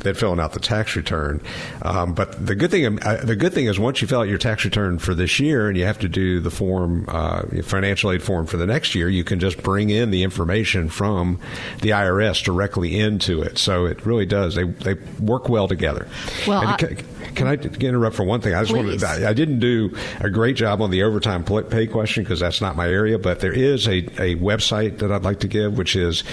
[0.03, 1.41] than filling out the tax return.
[1.83, 4.39] Um, but the good thing, uh, the good thing is, once you fill out your
[4.39, 8.23] tax return for this year, and you have to do the form, uh, financial aid
[8.23, 11.39] form for the next year, you can just bring in the information from
[11.81, 13.59] the IRS directly into it.
[13.59, 14.55] So it really does.
[14.55, 16.09] They they work well together.
[16.47, 16.97] Well, I, can,
[17.35, 18.55] can, I interrupt for one thing?
[18.55, 19.03] I just please.
[19.03, 19.25] wanted.
[19.25, 22.89] I didn't do a great job on the overtime pay question because that's not my
[22.89, 23.12] area.
[23.19, 26.25] But there is a a website that I'd like to give, which is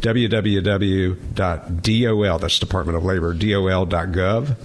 [0.00, 1.18] www.dol,
[2.38, 4.56] that's Department of Labor, dol.gov.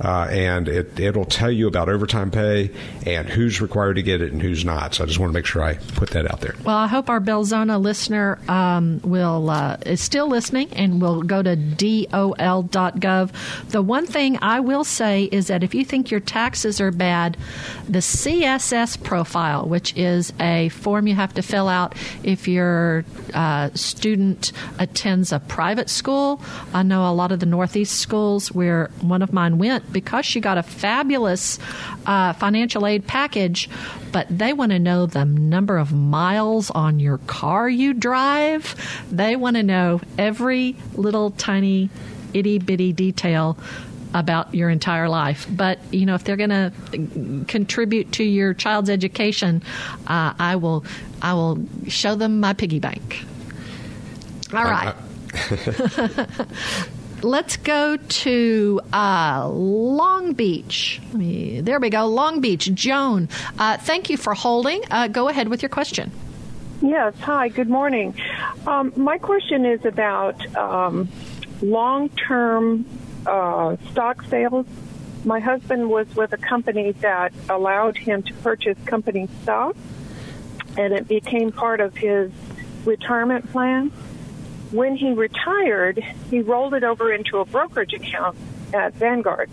[0.00, 2.70] Uh, and it, it'll tell you about overtime pay
[3.06, 4.94] and who's required to get it and who's not.
[4.94, 6.54] So I just want to make sure I put that out there.
[6.64, 11.42] Well, I hope our Belzoni listener um, will uh, is still listening and will go
[11.42, 13.30] to dol.gov.
[13.70, 17.36] The one thing I will say is that if you think your taxes are bad,
[17.88, 23.70] the CSS profile, which is a form you have to fill out if your uh,
[23.74, 26.40] student attends a private school.
[26.72, 30.40] I know a lot of the Northeast schools where one of mine went because she
[30.40, 31.58] got a fabulous
[32.06, 33.68] uh, financial aid package,
[34.12, 38.74] but they want to know the number of miles on your car you drive.
[39.10, 41.90] They want to know every little tiny
[42.32, 43.58] itty bitty detail
[44.12, 45.46] about your entire life.
[45.50, 49.62] But you know, if they're going to contribute to your child's education,
[50.06, 50.84] uh, I will
[51.20, 53.24] I will show them my piggy bank.
[54.52, 54.94] All right.
[57.24, 61.00] Let's go to uh, Long Beach.
[61.14, 62.72] Me, there we go, Long Beach.
[62.74, 64.82] Joan, uh, thank you for holding.
[64.90, 66.12] Uh, go ahead with your question.
[66.82, 67.14] Yes.
[67.20, 67.48] Hi.
[67.48, 68.14] Good morning.
[68.66, 71.08] Um, my question is about um,
[71.62, 72.84] long-term
[73.24, 74.66] uh, stock sales.
[75.24, 79.74] My husband was with a company that allowed him to purchase company stock,
[80.76, 82.30] and it became part of his
[82.84, 83.90] retirement plan.
[84.70, 88.36] When he retired, he rolled it over into a brokerage account
[88.72, 89.50] at Vanguard.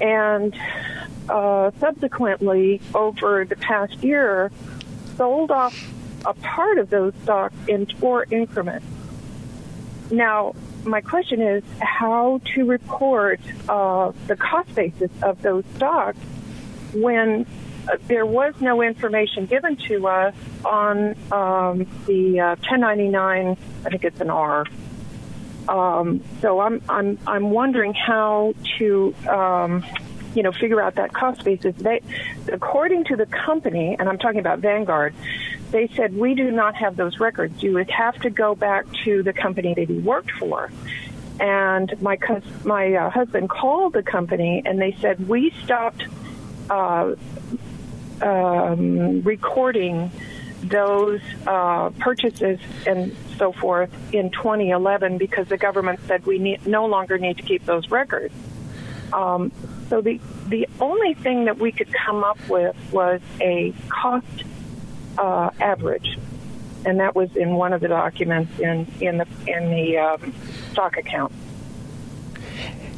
[0.00, 0.56] And
[1.28, 4.50] uh, subsequently, over the past year,
[5.16, 5.76] sold off
[6.24, 8.86] a part of those stocks in four increments.
[10.10, 16.18] Now, my question is how to report uh, the cost basis of those stocks
[16.94, 17.46] when
[18.06, 23.56] there was no information given to us on um, the uh, 1099.
[23.84, 24.64] I think it's an R.
[25.68, 29.84] Um, so I'm I'm I'm wondering how to um,
[30.34, 31.74] you know figure out that cost basis.
[31.76, 32.00] They,
[32.50, 35.14] according to the company, and I'm talking about Vanguard,
[35.70, 37.62] they said we do not have those records.
[37.62, 40.70] You would have to go back to the company that he worked for.
[41.38, 42.18] And my
[42.64, 46.04] my uh, husband called the company, and they said we stopped
[46.70, 47.14] uh,
[48.22, 50.10] um, recording
[50.62, 56.86] those uh, purchases and so forth in 2011 because the government said we need, no
[56.86, 58.34] longer need to keep those records.
[59.12, 59.52] Um,
[59.88, 64.26] so the the only thing that we could come up with was a cost
[65.16, 66.18] uh, average,
[66.84, 70.34] and that was in one of the documents in in the in the um,
[70.72, 71.32] stock account.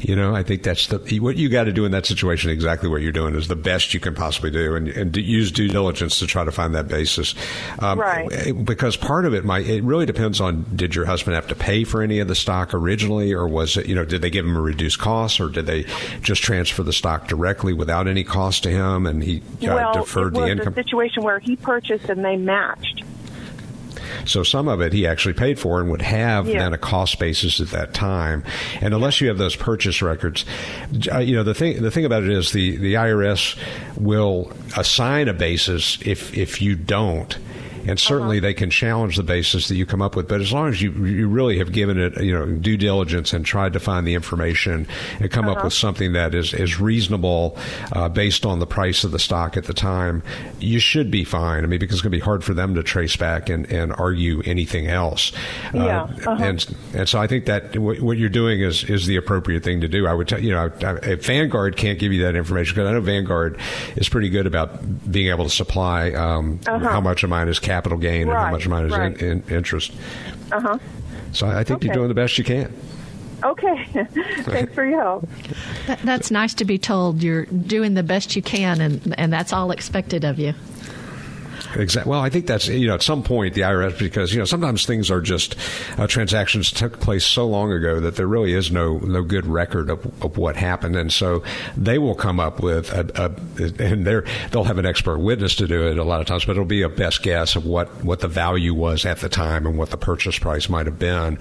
[0.01, 2.49] You know, I think that's the what you got to do in that situation.
[2.49, 5.67] Exactly what you're doing is the best you can possibly do, and, and use due
[5.67, 7.35] diligence to try to find that basis.
[7.79, 8.53] Um, right.
[8.65, 11.83] Because part of it might it really depends on did your husband have to pay
[11.83, 14.55] for any of the stock originally, or was it you know did they give him
[14.55, 15.85] a reduced cost, or did they
[16.21, 20.33] just transfer the stock directly without any cost to him, and he uh, well, deferred
[20.33, 20.73] the income?
[20.73, 23.03] a situation where he purchased and they matched.
[24.25, 26.59] So some of it he actually paid for and would have Yeah.
[26.59, 28.43] then a cost basis at that time.
[28.81, 30.45] And unless you have those purchase records,
[31.11, 33.55] uh, you know the thing the thing about it is the the IRS
[33.97, 37.37] will assign a basis if if you don't.
[37.87, 40.69] And certainly they can challenge the basis that you come up with, but as long
[40.69, 44.05] as you you really have given it you know due diligence and tried to find
[44.07, 44.87] the information
[45.19, 47.57] and come up with something that is is reasonable
[47.93, 50.21] uh, based on the price of the stock at the time,
[50.59, 51.63] you should be fine.
[51.63, 53.91] I mean, because it's going to be hard for them to trace back and, and
[53.93, 55.31] argue anything else.
[55.73, 56.43] Yeah, Uh, uh-huh.
[56.43, 59.81] and and so I think that what, what you're doing is is the appropriate thing
[59.81, 60.07] to do.
[60.07, 62.93] I would tell you know I- if Vanguard can't give you that information because I
[62.93, 63.59] know Vanguard
[63.95, 66.79] is pretty good about being able to supply um, Uh-huh.
[66.89, 69.21] how much of mine is capital gain and how much of mine is right.
[69.21, 69.93] in, in interest.
[70.51, 70.79] Uh huh.
[71.31, 72.73] So I think you're doing the best you can.
[73.43, 73.85] Okay.
[74.41, 75.29] Thanks for your help.
[75.87, 79.53] That, that's nice to be told you're doing the best you can, and, and that's
[79.53, 80.53] all expected of you.
[81.75, 82.09] Exactly.
[82.09, 84.85] Well, I think that's you know at some point the IRS because you know sometimes
[84.85, 85.55] things are just
[85.97, 89.89] uh, transactions took place so long ago that there really is no no good record
[89.89, 91.43] of, of what happened, and so
[91.77, 94.19] they will come up with a, a and they
[94.51, 96.81] they'll have an expert witness to do it a lot of times, but it'll be
[96.81, 99.97] a best guess of what what the value was at the time and what the
[99.97, 101.37] purchase price might have been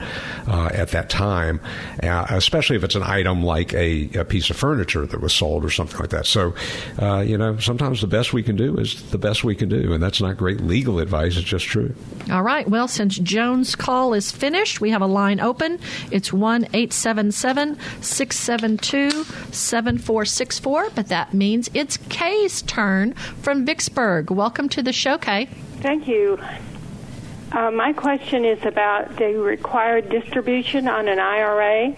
[0.46, 1.60] uh, at that time,
[2.02, 5.64] uh, especially if it's an item like a, a, piece of furniture that was sold
[5.64, 6.26] or something like that.
[6.26, 6.54] So,
[7.00, 9.92] uh, you know, sometimes the best we can do is the best we can do,
[9.92, 11.36] and that's not great legal advice.
[11.36, 11.94] It's just true.
[12.30, 12.68] All right.
[12.68, 15.78] Well, since Joan's call is finished, we have a line open.
[16.10, 20.90] It's 1 877 672 7464.
[20.90, 24.30] But that means it's Kay's turn from Vicksburg.
[24.30, 25.46] Welcome to the show, Kay.
[25.80, 26.38] Thank you.
[27.52, 31.94] Uh, my question is about the required distribution on an IRA.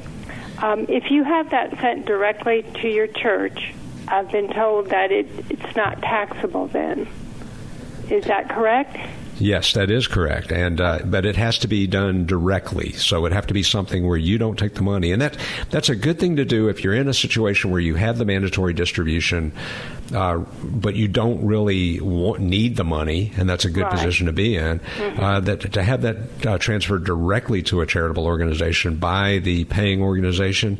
[0.63, 3.75] Um, if you have that sent directly to your church,
[4.09, 7.09] I've been told that it, it's not taxable then.
[8.11, 8.97] Is that correct?
[9.39, 12.93] Yes, that is correct, and uh, but it has to be done directly.
[12.93, 15.37] So it would have to be something where you don't take the money, and that
[15.71, 18.25] that's a good thing to do if you're in a situation where you have the
[18.25, 19.53] mandatory distribution,
[20.15, 23.93] uh, but you don't really want, need the money, and that's a good right.
[23.93, 24.79] position to be in.
[24.79, 25.21] Mm-hmm.
[25.21, 30.03] Uh, that to have that uh, transferred directly to a charitable organization by the paying
[30.03, 30.79] organization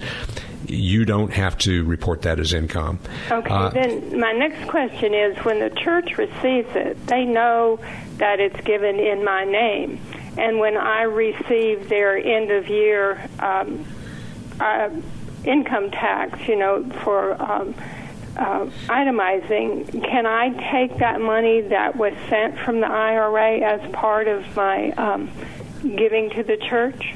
[0.67, 2.99] you don't have to report that as income.
[3.31, 7.79] Okay, uh, then my next question is when the church receives it, they know
[8.19, 10.01] that it's given in my name.
[10.37, 13.85] And when I receive their end of year um,
[14.61, 14.91] uh,
[15.45, 17.75] income tax, you know, for um,
[18.37, 24.27] uh, itemizing, can I take that money that was sent from the IRA as part
[24.29, 25.31] of my um,
[25.83, 27.15] giving to the church?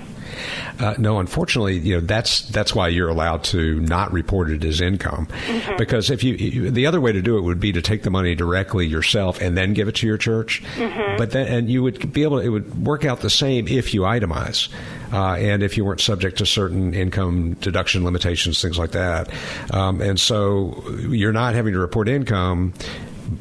[0.79, 4.81] Uh, no, unfortunately, you know that's that's why you're allowed to not report it as
[4.81, 5.77] income, mm-hmm.
[5.77, 8.35] because if you the other way to do it would be to take the money
[8.35, 11.17] directly yourself and then give it to your church, mm-hmm.
[11.17, 13.95] but then and you would be able to, it would work out the same if
[13.95, 14.69] you itemize.
[15.13, 19.31] Uh, and if you weren't subject to certain income deduction limitations, things like that.
[19.73, 22.75] Um, and so you're not having to report income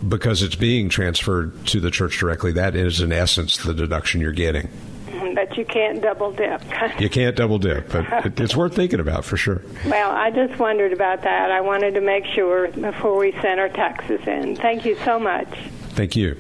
[0.08, 2.52] because it's being transferred to the church directly.
[2.52, 4.70] That is, in essence, the deduction you're getting
[5.36, 6.62] but you can't double dip.
[7.00, 9.62] you can't double dip, but it's worth thinking about for sure.
[9.86, 11.52] Well, I just wondered about that.
[11.52, 14.56] I wanted to make sure before we sent our taxes in.
[14.56, 15.50] Thank you so much.
[15.90, 16.38] Thank you.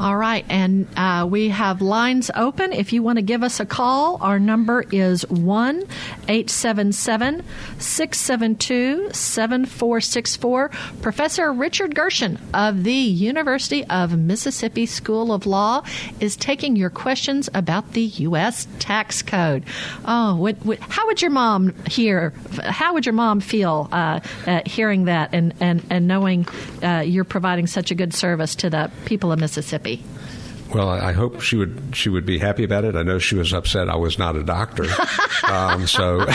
[0.00, 2.72] All right, and uh, we have lines open.
[2.72, 5.82] If you want to give us a call, our number is 1
[6.26, 7.44] 877
[7.78, 10.70] 672 7464.
[11.02, 15.82] Professor Richard Gershon of the University of Mississippi School of Law
[16.18, 18.66] is taking your questions about the U.S.
[18.78, 19.64] tax code.
[20.06, 22.32] Oh, what, what, how would your mom hear?
[22.62, 24.20] How would your mom feel uh,
[24.64, 26.48] hearing that and, and, and knowing
[26.82, 29.89] uh, you're providing such a good service to the people of Mississippi?
[29.96, 30.04] Happy.
[30.74, 32.94] Well, I hope she would she would be happy about it.
[32.94, 34.86] I know she was upset I was not a doctor,
[35.48, 36.26] um, so.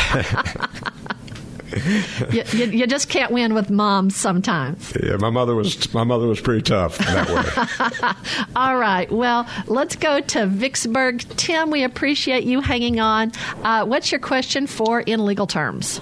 [2.32, 4.94] you, you, you, just can't win with moms sometimes.
[5.02, 8.46] Yeah, my mother was my mother was pretty tough that way.
[8.58, 11.20] All right, well, let's go to Vicksburg.
[11.38, 13.32] Tim, we appreciate you hanging on.
[13.64, 16.02] Uh, what's your question for in legal terms?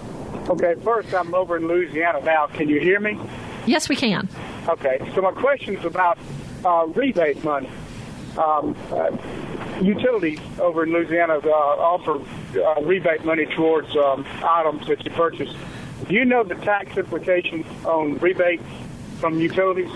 [0.49, 2.47] Okay, first I'm over in Louisiana now.
[2.47, 3.19] Can you hear me?
[3.67, 4.27] Yes, we can.
[4.67, 6.17] Okay, so my question is about
[6.65, 7.69] uh, rebate money.
[8.37, 9.15] Um, uh,
[9.81, 12.19] utilities over in Louisiana uh, offer
[12.59, 15.53] uh, rebate money towards um, items that you purchase.
[16.07, 18.63] Do you know the tax implications on rebates
[19.19, 19.91] from utilities?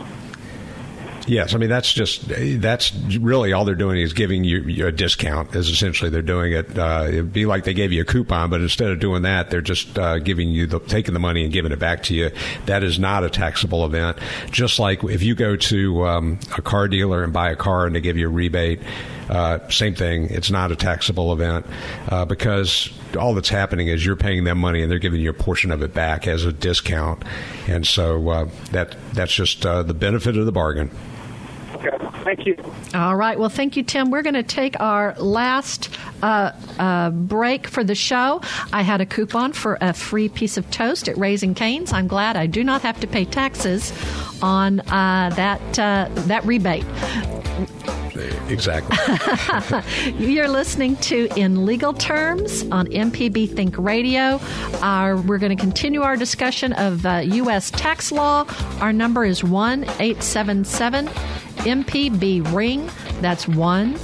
[1.27, 5.53] Yes, I mean that's just that's really all they're doing is giving you a discount.
[5.55, 6.77] Is essentially they're doing it.
[6.77, 9.59] Uh, it'd be like they gave you a coupon, but instead of doing that, they're
[9.59, 12.31] just uh, giving you the taking the money and giving it back to you.
[12.65, 14.17] That is not a taxable event.
[14.51, 17.93] Just like if you go to um, a car dealer and buy a car and
[17.93, 18.79] they give you a rebate.
[19.29, 20.29] Uh, same thing.
[20.29, 21.65] It's not a taxable event
[22.07, 25.33] uh, because all that's happening is you're paying them money and they're giving you a
[25.33, 27.23] portion of it back as a discount,
[27.67, 30.89] and so uh, that that's just uh, the benefit of the bargain.
[31.77, 31.97] Okay.
[32.23, 32.57] Thank you.
[32.93, 33.37] All right.
[33.37, 34.09] Well, thank you, Tim.
[34.09, 35.89] We're going to take our last
[36.23, 38.41] uh, uh, break for the show.
[38.73, 41.93] I had a coupon for a free piece of toast at Raising Cane's.
[41.93, 43.93] I'm glad I do not have to pay taxes
[44.41, 46.85] on uh, that uh, that rebate.
[48.49, 48.97] Exactly.
[50.17, 54.39] You're listening to In Legal Terms on MPB Think Radio.
[54.81, 57.71] Our, we're going to continue our discussion of uh, U.S.
[57.71, 58.45] tax law.
[58.79, 62.89] Our number is 1 877 MPB Ring.
[63.21, 63.95] That's 1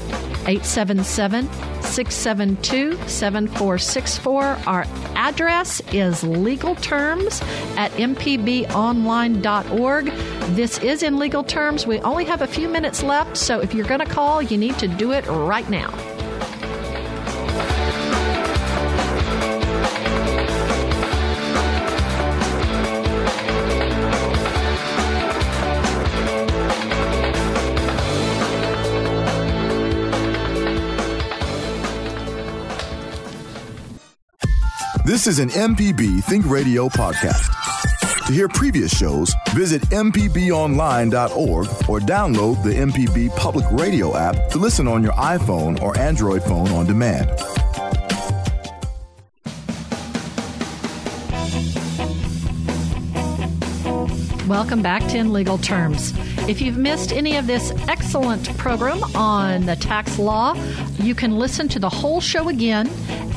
[0.46, 1.46] 877
[1.82, 4.44] 672 7464.
[4.66, 4.86] Our
[5.16, 7.42] address is legal terms
[7.78, 10.08] at mpbonline.org.
[10.50, 11.88] This is in legal terms.
[11.88, 14.78] We only have a few minutes left, so if you're going to call, you need
[14.80, 15.90] to do it right now.
[35.06, 37.63] This is an MPB Think Radio podcast.
[38.28, 44.88] To hear previous shows, visit MPBOnline.org or download the MPB Public Radio app to listen
[44.88, 47.30] on your iPhone or Android phone on demand.
[54.48, 56.14] Welcome back to In Legal Terms.
[56.48, 60.54] If you've missed any of this excellent program on the tax law,
[60.98, 62.90] you can listen to the whole show again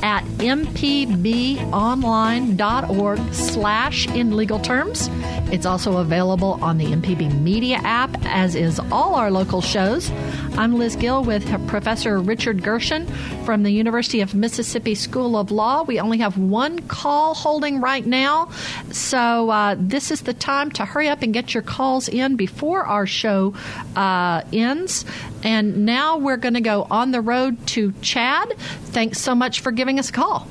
[0.06, 5.10] at mpbonline.org slash in legal terms.
[5.50, 10.12] It's also available on the MPB Media app, as is all our local shows.
[10.58, 13.06] I'm Liz Gill with Professor Richard Gershon
[13.44, 15.82] from the University of Mississippi School of Law.
[15.82, 18.50] We only have one call holding right now,
[18.90, 22.86] so uh, this is the time to hurry up and get your calls in before
[22.86, 23.52] our show
[23.96, 25.04] uh, ends.
[25.42, 28.54] And now we're going to go on the road to Chad.
[28.58, 30.48] Thanks so much for giving us a call.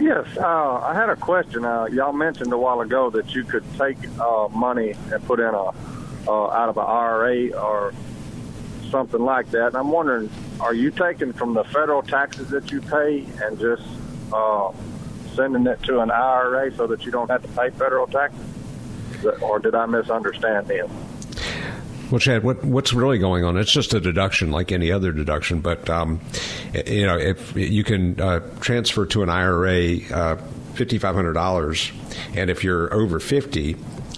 [0.00, 1.64] Yes, uh, I had a question.
[1.64, 5.54] Uh, y'all mentioned a while ago that you could take uh, money and put in
[5.54, 5.70] a
[6.26, 7.92] uh, out of an IRA or
[8.94, 9.68] something like that.
[9.68, 10.30] And I'm wondering,
[10.60, 13.82] are you taking from the federal taxes that you pay and just
[14.32, 14.70] uh,
[15.34, 18.40] sending it to an IRA so that you don't have to pay federal taxes?
[19.42, 20.88] Or did I misunderstand him?
[22.08, 23.56] Well, Chad, what, what's really going on?
[23.56, 26.20] It's just a deduction like any other deduction, but um,
[26.86, 30.36] you know, if you can uh, transfer to an IRA uh,
[30.74, 31.90] fifty five hundred dollars,
[32.36, 33.74] and if you're over fifty,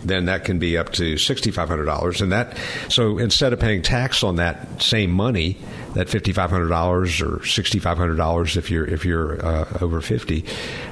[0.09, 2.57] then that can be up to sixty five hundred dollars, and that
[2.89, 5.57] so instead of paying tax on that same money,
[5.95, 9.79] that fifty five hundred dollars or sixty five hundred dollars if you're if you're uh,
[9.81, 10.45] over fifty,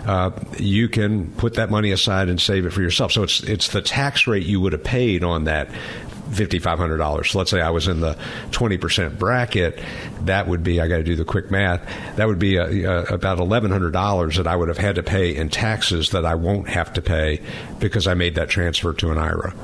[0.07, 3.13] uh, you can put that money aside and save it for yourself.
[3.13, 5.69] So it's it's the tax rate you would have paid on that
[6.35, 7.27] $5,500.
[7.27, 8.17] So let's say I was in the
[8.51, 9.81] 20% bracket,
[10.23, 13.15] that would be, I got to do the quick math, that would be a, a,
[13.15, 16.93] about $1,100 that I would have had to pay in taxes that I won't have
[16.95, 17.41] to pay
[17.79, 19.55] because I made that transfer to an IRA.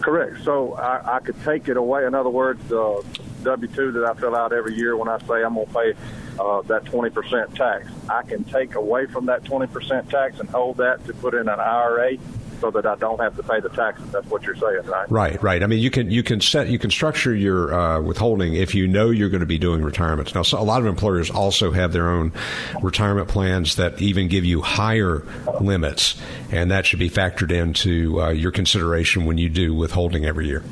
[0.00, 0.44] Correct.
[0.44, 2.04] So I, I could take it away.
[2.04, 3.02] In other words, the
[3.42, 5.94] W 2 that I fill out every year when I say I'm going to pay
[6.38, 11.06] uh, that 20% tax, I can take away from that 20% tax and hold that
[11.06, 12.16] to put in an IRA
[12.64, 14.10] so that I don't have to pay the taxes.
[14.10, 15.10] That's what you're saying, right?
[15.10, 15.62] Right, right.
[15.62, 18.86] I mean, you can you can set you can structure your uh, withholding if you
[18.86, 20.34] know you're going to be doing retirements.
[20.34, 22.32] Now, so a lot of employers also have their own
[22.80, 25.26] retirement plans that even give you higher
[25.60, 26.18] limits,
[26.50, 30.62] and that should be factored into uh, your consideration when you do withholding every year.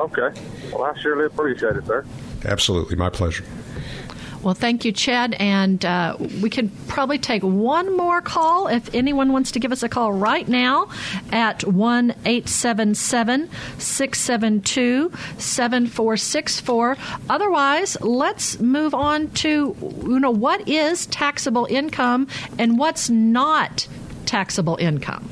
[0.00, 0.40] Okay.
[0.72, 2.04] Well, I surely appreciate it, sir.
[2.44, 3.44] Absolutely, my pleasure.
[4.44, 5.34] Well, thank you, Chad.
[5.38, 9.82] And uh, we could probably take one more call if anyone wants to give us
[9.82, 10.90] a call right now
[11.32, 16.96] at 1 877 672 7464.
[17.30, 19.74] Otherwise, let's move on to
[20.04, 22.28] you know what is taxable income
[22.58, 23.88] and what's not
[24.26, 25.26] taxable income.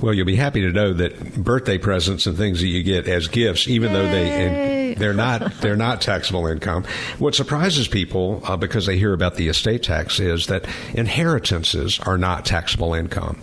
[0.00, 3.28] Well, you'll be happy to know that birthday presents and things that you get as
[3.28, 3.96] gifts, even Yay.
[3.96, 6.84] though they they're not they're not taxable income.
[7.18, 12.18] What surprises people uh, because they hear about the estate tax is that inheritances are
[12.18, 13.38] not taxable income.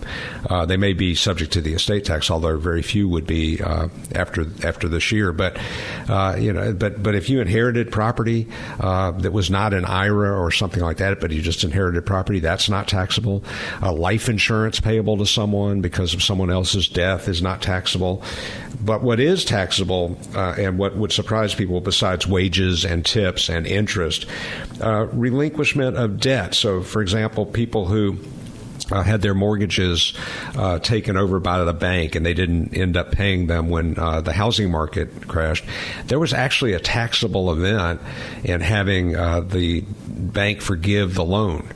[0.49, 3.87] Uh, they may be subject to the estate tax, although very few would be uh,
[4.13, 5.33] after after this year.
[5.33, 5.57] But
[6.07, 8.47] uh, you know, but but if you inherited property
[8.79, 12.39] uh, that was not an IRA or something like that, but you just inherited property,
[12.39, 13.43] that's not taxable.
[13.81, 18.21] Life insurance payable to someone because of someone someone else's death is not taxable.
[18.83, 23.67] But what is taxable uh, and what would surprise people, besides wages and tips and
[23.67, 24.25] interest,
[24.81, 26.55] uh, relinquishment of debt.
[26.55, 28.17] So, for example, people who
[28.91, 30.13] uh, had their mortgages
[30.55, 34.21] uh, taken over by the bank and they didn't end up paying them when uh,
[34.21, 35.65] the housing market crashed.
[36.05, 38.01] There was actually a taxable event
[38.43, 41.67] in having uh, the bank forgive the loan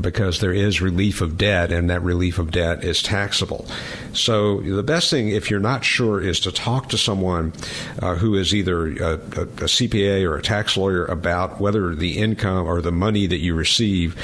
[0.00, 3.66] because there is relief of debt, and that relief of debt is taxable.
[4.12, 7.52] So the best thing, if you're not sure, is to talk to someone
[8.00, 12.18] uh, who is either a, a, a, CPA or a tax lawyer about whether the
[12.18, 14.16] income or the money that you receive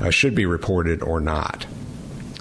[0.00, 1.66] uh, should be reported or not.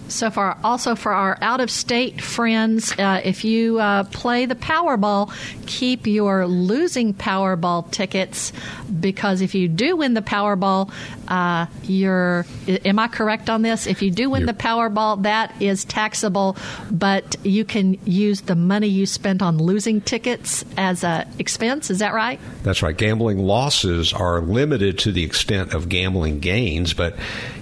[0.07, 5.33] So far, also for our out-of-state friends, uh, if you uh, play the Powerball,
[5.65, 8.53] keep your losing Powerball tickets
[8.99, 10.91] because if you do win the Powerball,
[11.27, 12.45] uh, you're.
[12.67, 13.88] Am I correct on this?
[13.88, 16.57] If you do win You're- the Powerball, that is taxable,
[16.91, 21.89] but you can use the money you spent on losing tickets as a expense.
[21.89, 22.39] Is that right?
[22.63, 22.95] That's right.
[22.95, 27.15] Gambling losses are limited to the extent of gambling gains, but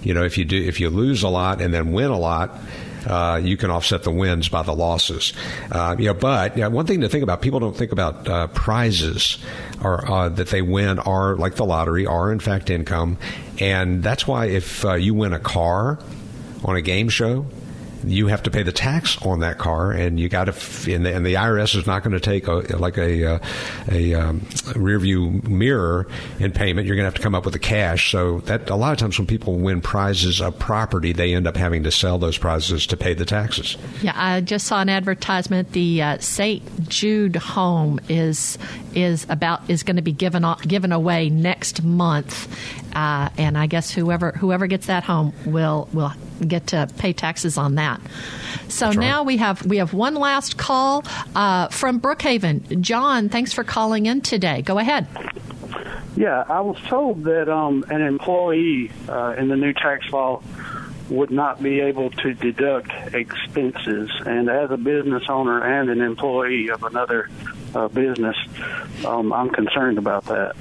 [0.04, 2.60] you know if you do if you lose a lot and then win a lot.
[3.06, 5.34] Uh, you can offset the wins by the losses.
[5.72, 8.28] Uh, you know, but you know, one thing to think about: people don't think about
[8.28, 9.38] uh, prizes
[9.84, 13.18] or uh, that they win are like the lottery are in fact income,
[13.60, 16.00] and that's why if uh, you win a car
[16.64, 17.46] on a game show,
[18.04, 21.14] you have to pay the tax on that car, and you got to, and the,
[21.14, 23.40] and the IRS is not going to take a, like a uh,
[23.92, 24.46] a um,
[24.76, 26.08] rear view mirror
[26.40, 26.88] in payment.
[26.88, 28.12] You're going to have to come up with the cash.
[28.12, 31.58] So that a lot of times when people win prizes of property, they end up
[31.58, 33.78] having to sell those prizes to pay the taxes.
[34.02, 35.72] Yeah, I just saw an advertisement.
[35.72, 36.90] The uh, St.
[36.90, 38.58] Jude home is
[38.94, 42.48] is about is going to be given given away next month,
[42.94, 46.14] uh, and I guess whoever whoever gets that home will will
[46.46, 48.00] get to pay taxes on that.
[48.68, 49.04] So That's right.
[49.04, 51.04] now we have we have one last call
[51.36, 52.82] uh, from Brookhaven.
[52.82, 54.62] John, thanks for calling in today.
[54.62, 55.08] Go ahead.
[56.16, 60.44] Yeah, I was told that um, an employee uh, in the new tax law
[61.10, 64.10] would not be able to deduct expenses.
[64.26, 67.30] And as a business owner and an employee of another
[67.76, 68.38] uh, business,
[69.06, 70.56] um, I'm concerned about that.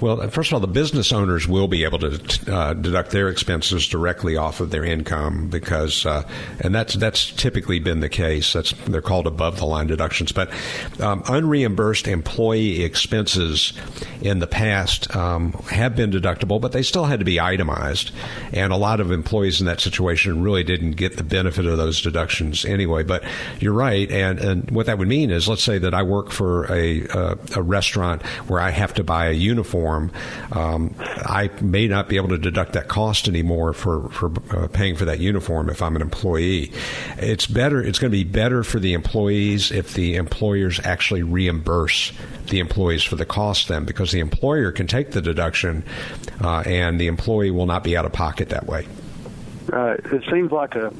[0.00, 3.88] Well, first of all, the business owners will be able to uh, deduct their expenses
[3.88, 6.22] directly off of their income because, uh,
[6.60, 8.52] and that's that's typically been the case.
[8.52, 10.30] That's they're called above the line deductions.
[10.30, 10.50] But
[11.00, 13.72] um, unreimbursed employee expenses
[14.20, 18.12] in the past um, have been deductible, but they still had to be itemized.
[18.52, 22.00] And a lot of employees in that situation really didn't get the benefit of those
[22.00, 23.02] deductions anyway.
[23.02, 23.24] But
[23.58, 26.72] you're right, and and what that would mean is, let's say that I work for
[26.72, 29.87] a a, a restaurant where I have to buy a uniform.
[30.52, 34.96] Um, I may not be able to deduct that cost anymore for for uh, paying
[34.96, 36.72] for that uniform if I'm an employee.
[37.16, 37.82] It's better.
[37.82, 42.12] It's going to be better for the employees if the employers actually reimburse
[42.46, 45.84] the employees for the cost then because the employer can take the deduction
[46.40, 48.86] uh, and the employee will not be out of pocket that way.
[49.72, 50.92] Uh, it seems like a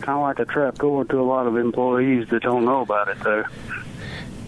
[0.00, 3.08] kind of like a trap door to a lot of employees that don't know about
[3.08, 3.44] it, though.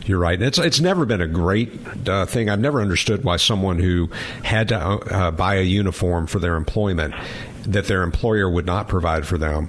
[0.09, 0.41] You're right.
[0.41, 1.71] It's it's never been a great
[2.09, 2.49] uh, thing.
[2.49, 4.09] I've never understood why someone who
[4.43, 7.15] had to uh, buy a uniform for their employment
[7.67, 9.69] that their employer would not provide for them.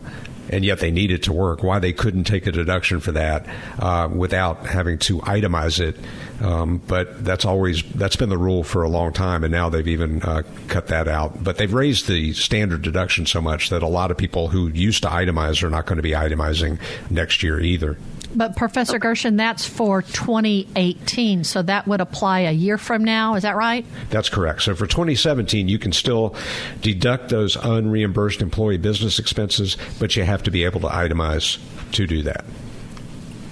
[0.52, 1.62] And yet they needed to work.
[1.62, 3.46] Why they couldn't take a deduction for that
[3.78, 5.96] uh, without having to itemize it?
[6.42, 9.88] Um, but that's always that's been the rule for a long time, and now they've
[9.88, 11.44] even uh, cut that out.
[11.44, 15.04] But they've raised the standard deduction so much that a lot of people who used
[15.04, 16.80] to itemize are not going to be itemizing
[17.12, 17.98] next year either.
[18.36, 23.36] But Professor Gershon, that's for 2018, so that would apply a year from now.
[23.36, 23.86] Is that right?
[24.10, 24.62] That's correct.
[24.62, 26.36] So for 2017, you can still
[26.82, 31.60] deduct those unreimbursed employee business expenses, but you have to be able to itemize
[31.94, 32.46] to do that.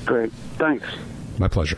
[0.05, 0.31] Great.
[0.57, 0.85] Thanks.
[1.39, 1.77] My pleasure.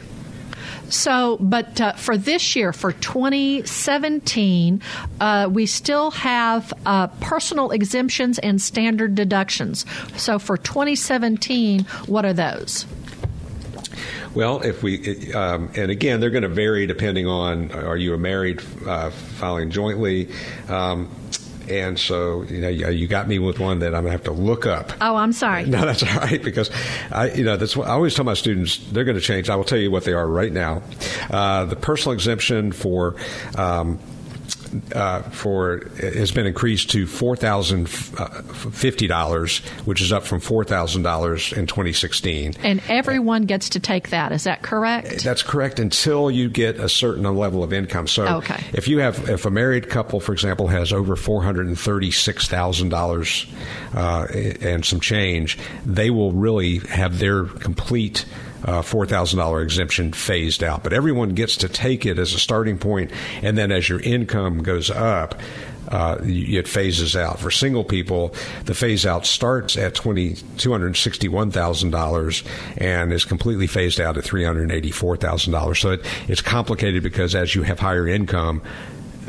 [0.90, 4.82] So, but uh, for this year, for 2017,
[5.20, 9.86] uh, we still have uh, personal exemptions and standard deductions.
[10.18, 12.86] So, for 2017, what are those?
[14.36, 18.18] Well, if we, um, and again, they're going to vary depending on are you a
[18.18, 20.30] married uh, filing jointly.
[20.68, 21.10] Um,
[21.70, 24.32] and so, you know, you got me with one that I'm going to have to
[24.32, 24.92] look up.
[25.02, 25.66] Oh, I'm sorry.
[25.70, 26.72] No, that's all right because
[27.12, 28.78] I, you know, that's what I always tell my students.
[28.92, 29.50] They're going to change.
[29.50, 30.82] I will tell you what they are right now.
[31.30, 33.16] Uh, the personal exemption for.
[33.56, 34.00] Um,
[34.94, 40.64] uh, for has been increased to four thousand fifty dollars, which is up from four
[40.64, 42.56] thousand dollars in 2016.
[42.64, 44.32] And everyone gets to take that.
[44.32, 45.24] Is that correct?
[45.24, 48.08] That's correct until you get a certain level of income.
[48.08, 48.64] So, Okay.
[48.74, 52.48] if you have, if a married couple, for example, has over four hundred and thirty-six
[52.48, 53.46] thousand dollars
[53.96, 54.28] uh,
[54.62, 58.26] and some change, they will really have their complete.
[58.66, 62.38] Uh, four thousand dollar exemption phased out, but everyone gets to take it as a
[62.38, 63.10] starting point,
[63.41, 65.39] and then as your income goes up,
[65.88, 67.39] uh, it phases out.
[67.39, 68.36] For single people,
[68.66, 72.43] the phase out starts at twenty two hundred sixty one thousand dollars
[72.76, 75.80] and is completely phased out at three hundred eighty four thousand dollars.
[75.80, 78.62] So it, it's complicated because as you have higher income,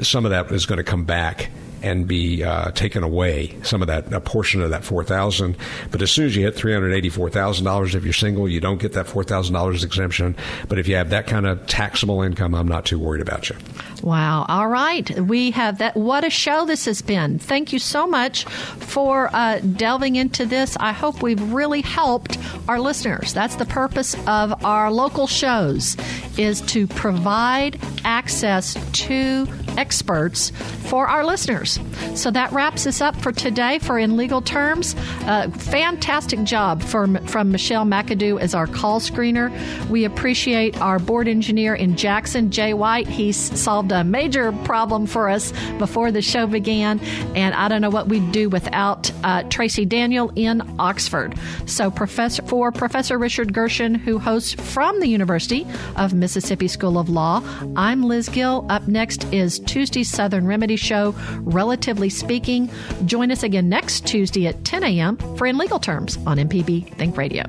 [0.03, 1.51] some of that is going to come back
[1.83, 5.57] and be uh, taken away some of that a portion of that four thousand.
[5.91, 8.49] But as soon as you hit three hundred eighty four thousand dollars, if you're single,
[8.49, 10.37] you don't get that four thousand dollars exemption.
[10.69, 13.57] But if you have that kind of taxable income, I'm not too worried about you.
[14.03, 14.47] Wow.
[14.49, 15.09] All right.
[15.21, 15.97] We have that.
[15.97, 17.39] What a show this has been.
[17.39, 20.77] Thank you so much for uh, delving into this.
[20.81, 23.35] I hope we've really helped our listeners.
[23.35, 25.97] That's the purpose of our local shows
[26.39, 30.51] is to provide access to experts
[30.89, 31.70] for our listeners.
[32.15, 34.95] So that wraps us up for today for In Legal Terms.
[35.23, 39.51] Uh, fantastic job from, from Michelle McAdoo as our call screener.
[39.89, 43.09] We appreciate our board engineer in Jackson, Jay White.
[43.09, 47.01] He's solved a major problem for us before the show began,
[47.35, 51.35] and I don't know what we'd do without uh, Tracy Daniel in Oxford.
[51.67, 55.67] So Professor for Professor Richard Gershon, who hosts from the University
[55.97, 57.43] of Mississippi School of Law,
[57.77, 58.67] I'm Liz Gill.
[58.69, 61.15] Up next is Tuesday's Southern Remedy Show,
[61.61, 62.71] Relatively Speaking.
[63.05, 65.19] Join us again next Tuesday at 10 a.m.
[65.37, 67.45] for In Legal Terms on MPB Think Radio.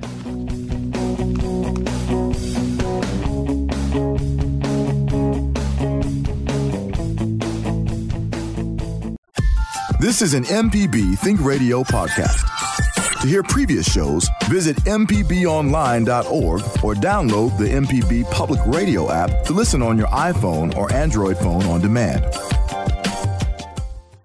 [10.02, 12.52] This is an MPB Think Radio podcast.
[13.22, 19.82] To hear previous shows, visit MPBOnline.org or download the MPB Public Radio app to listen
[19.84, 22.26] on your iPhone or Android phone on demand.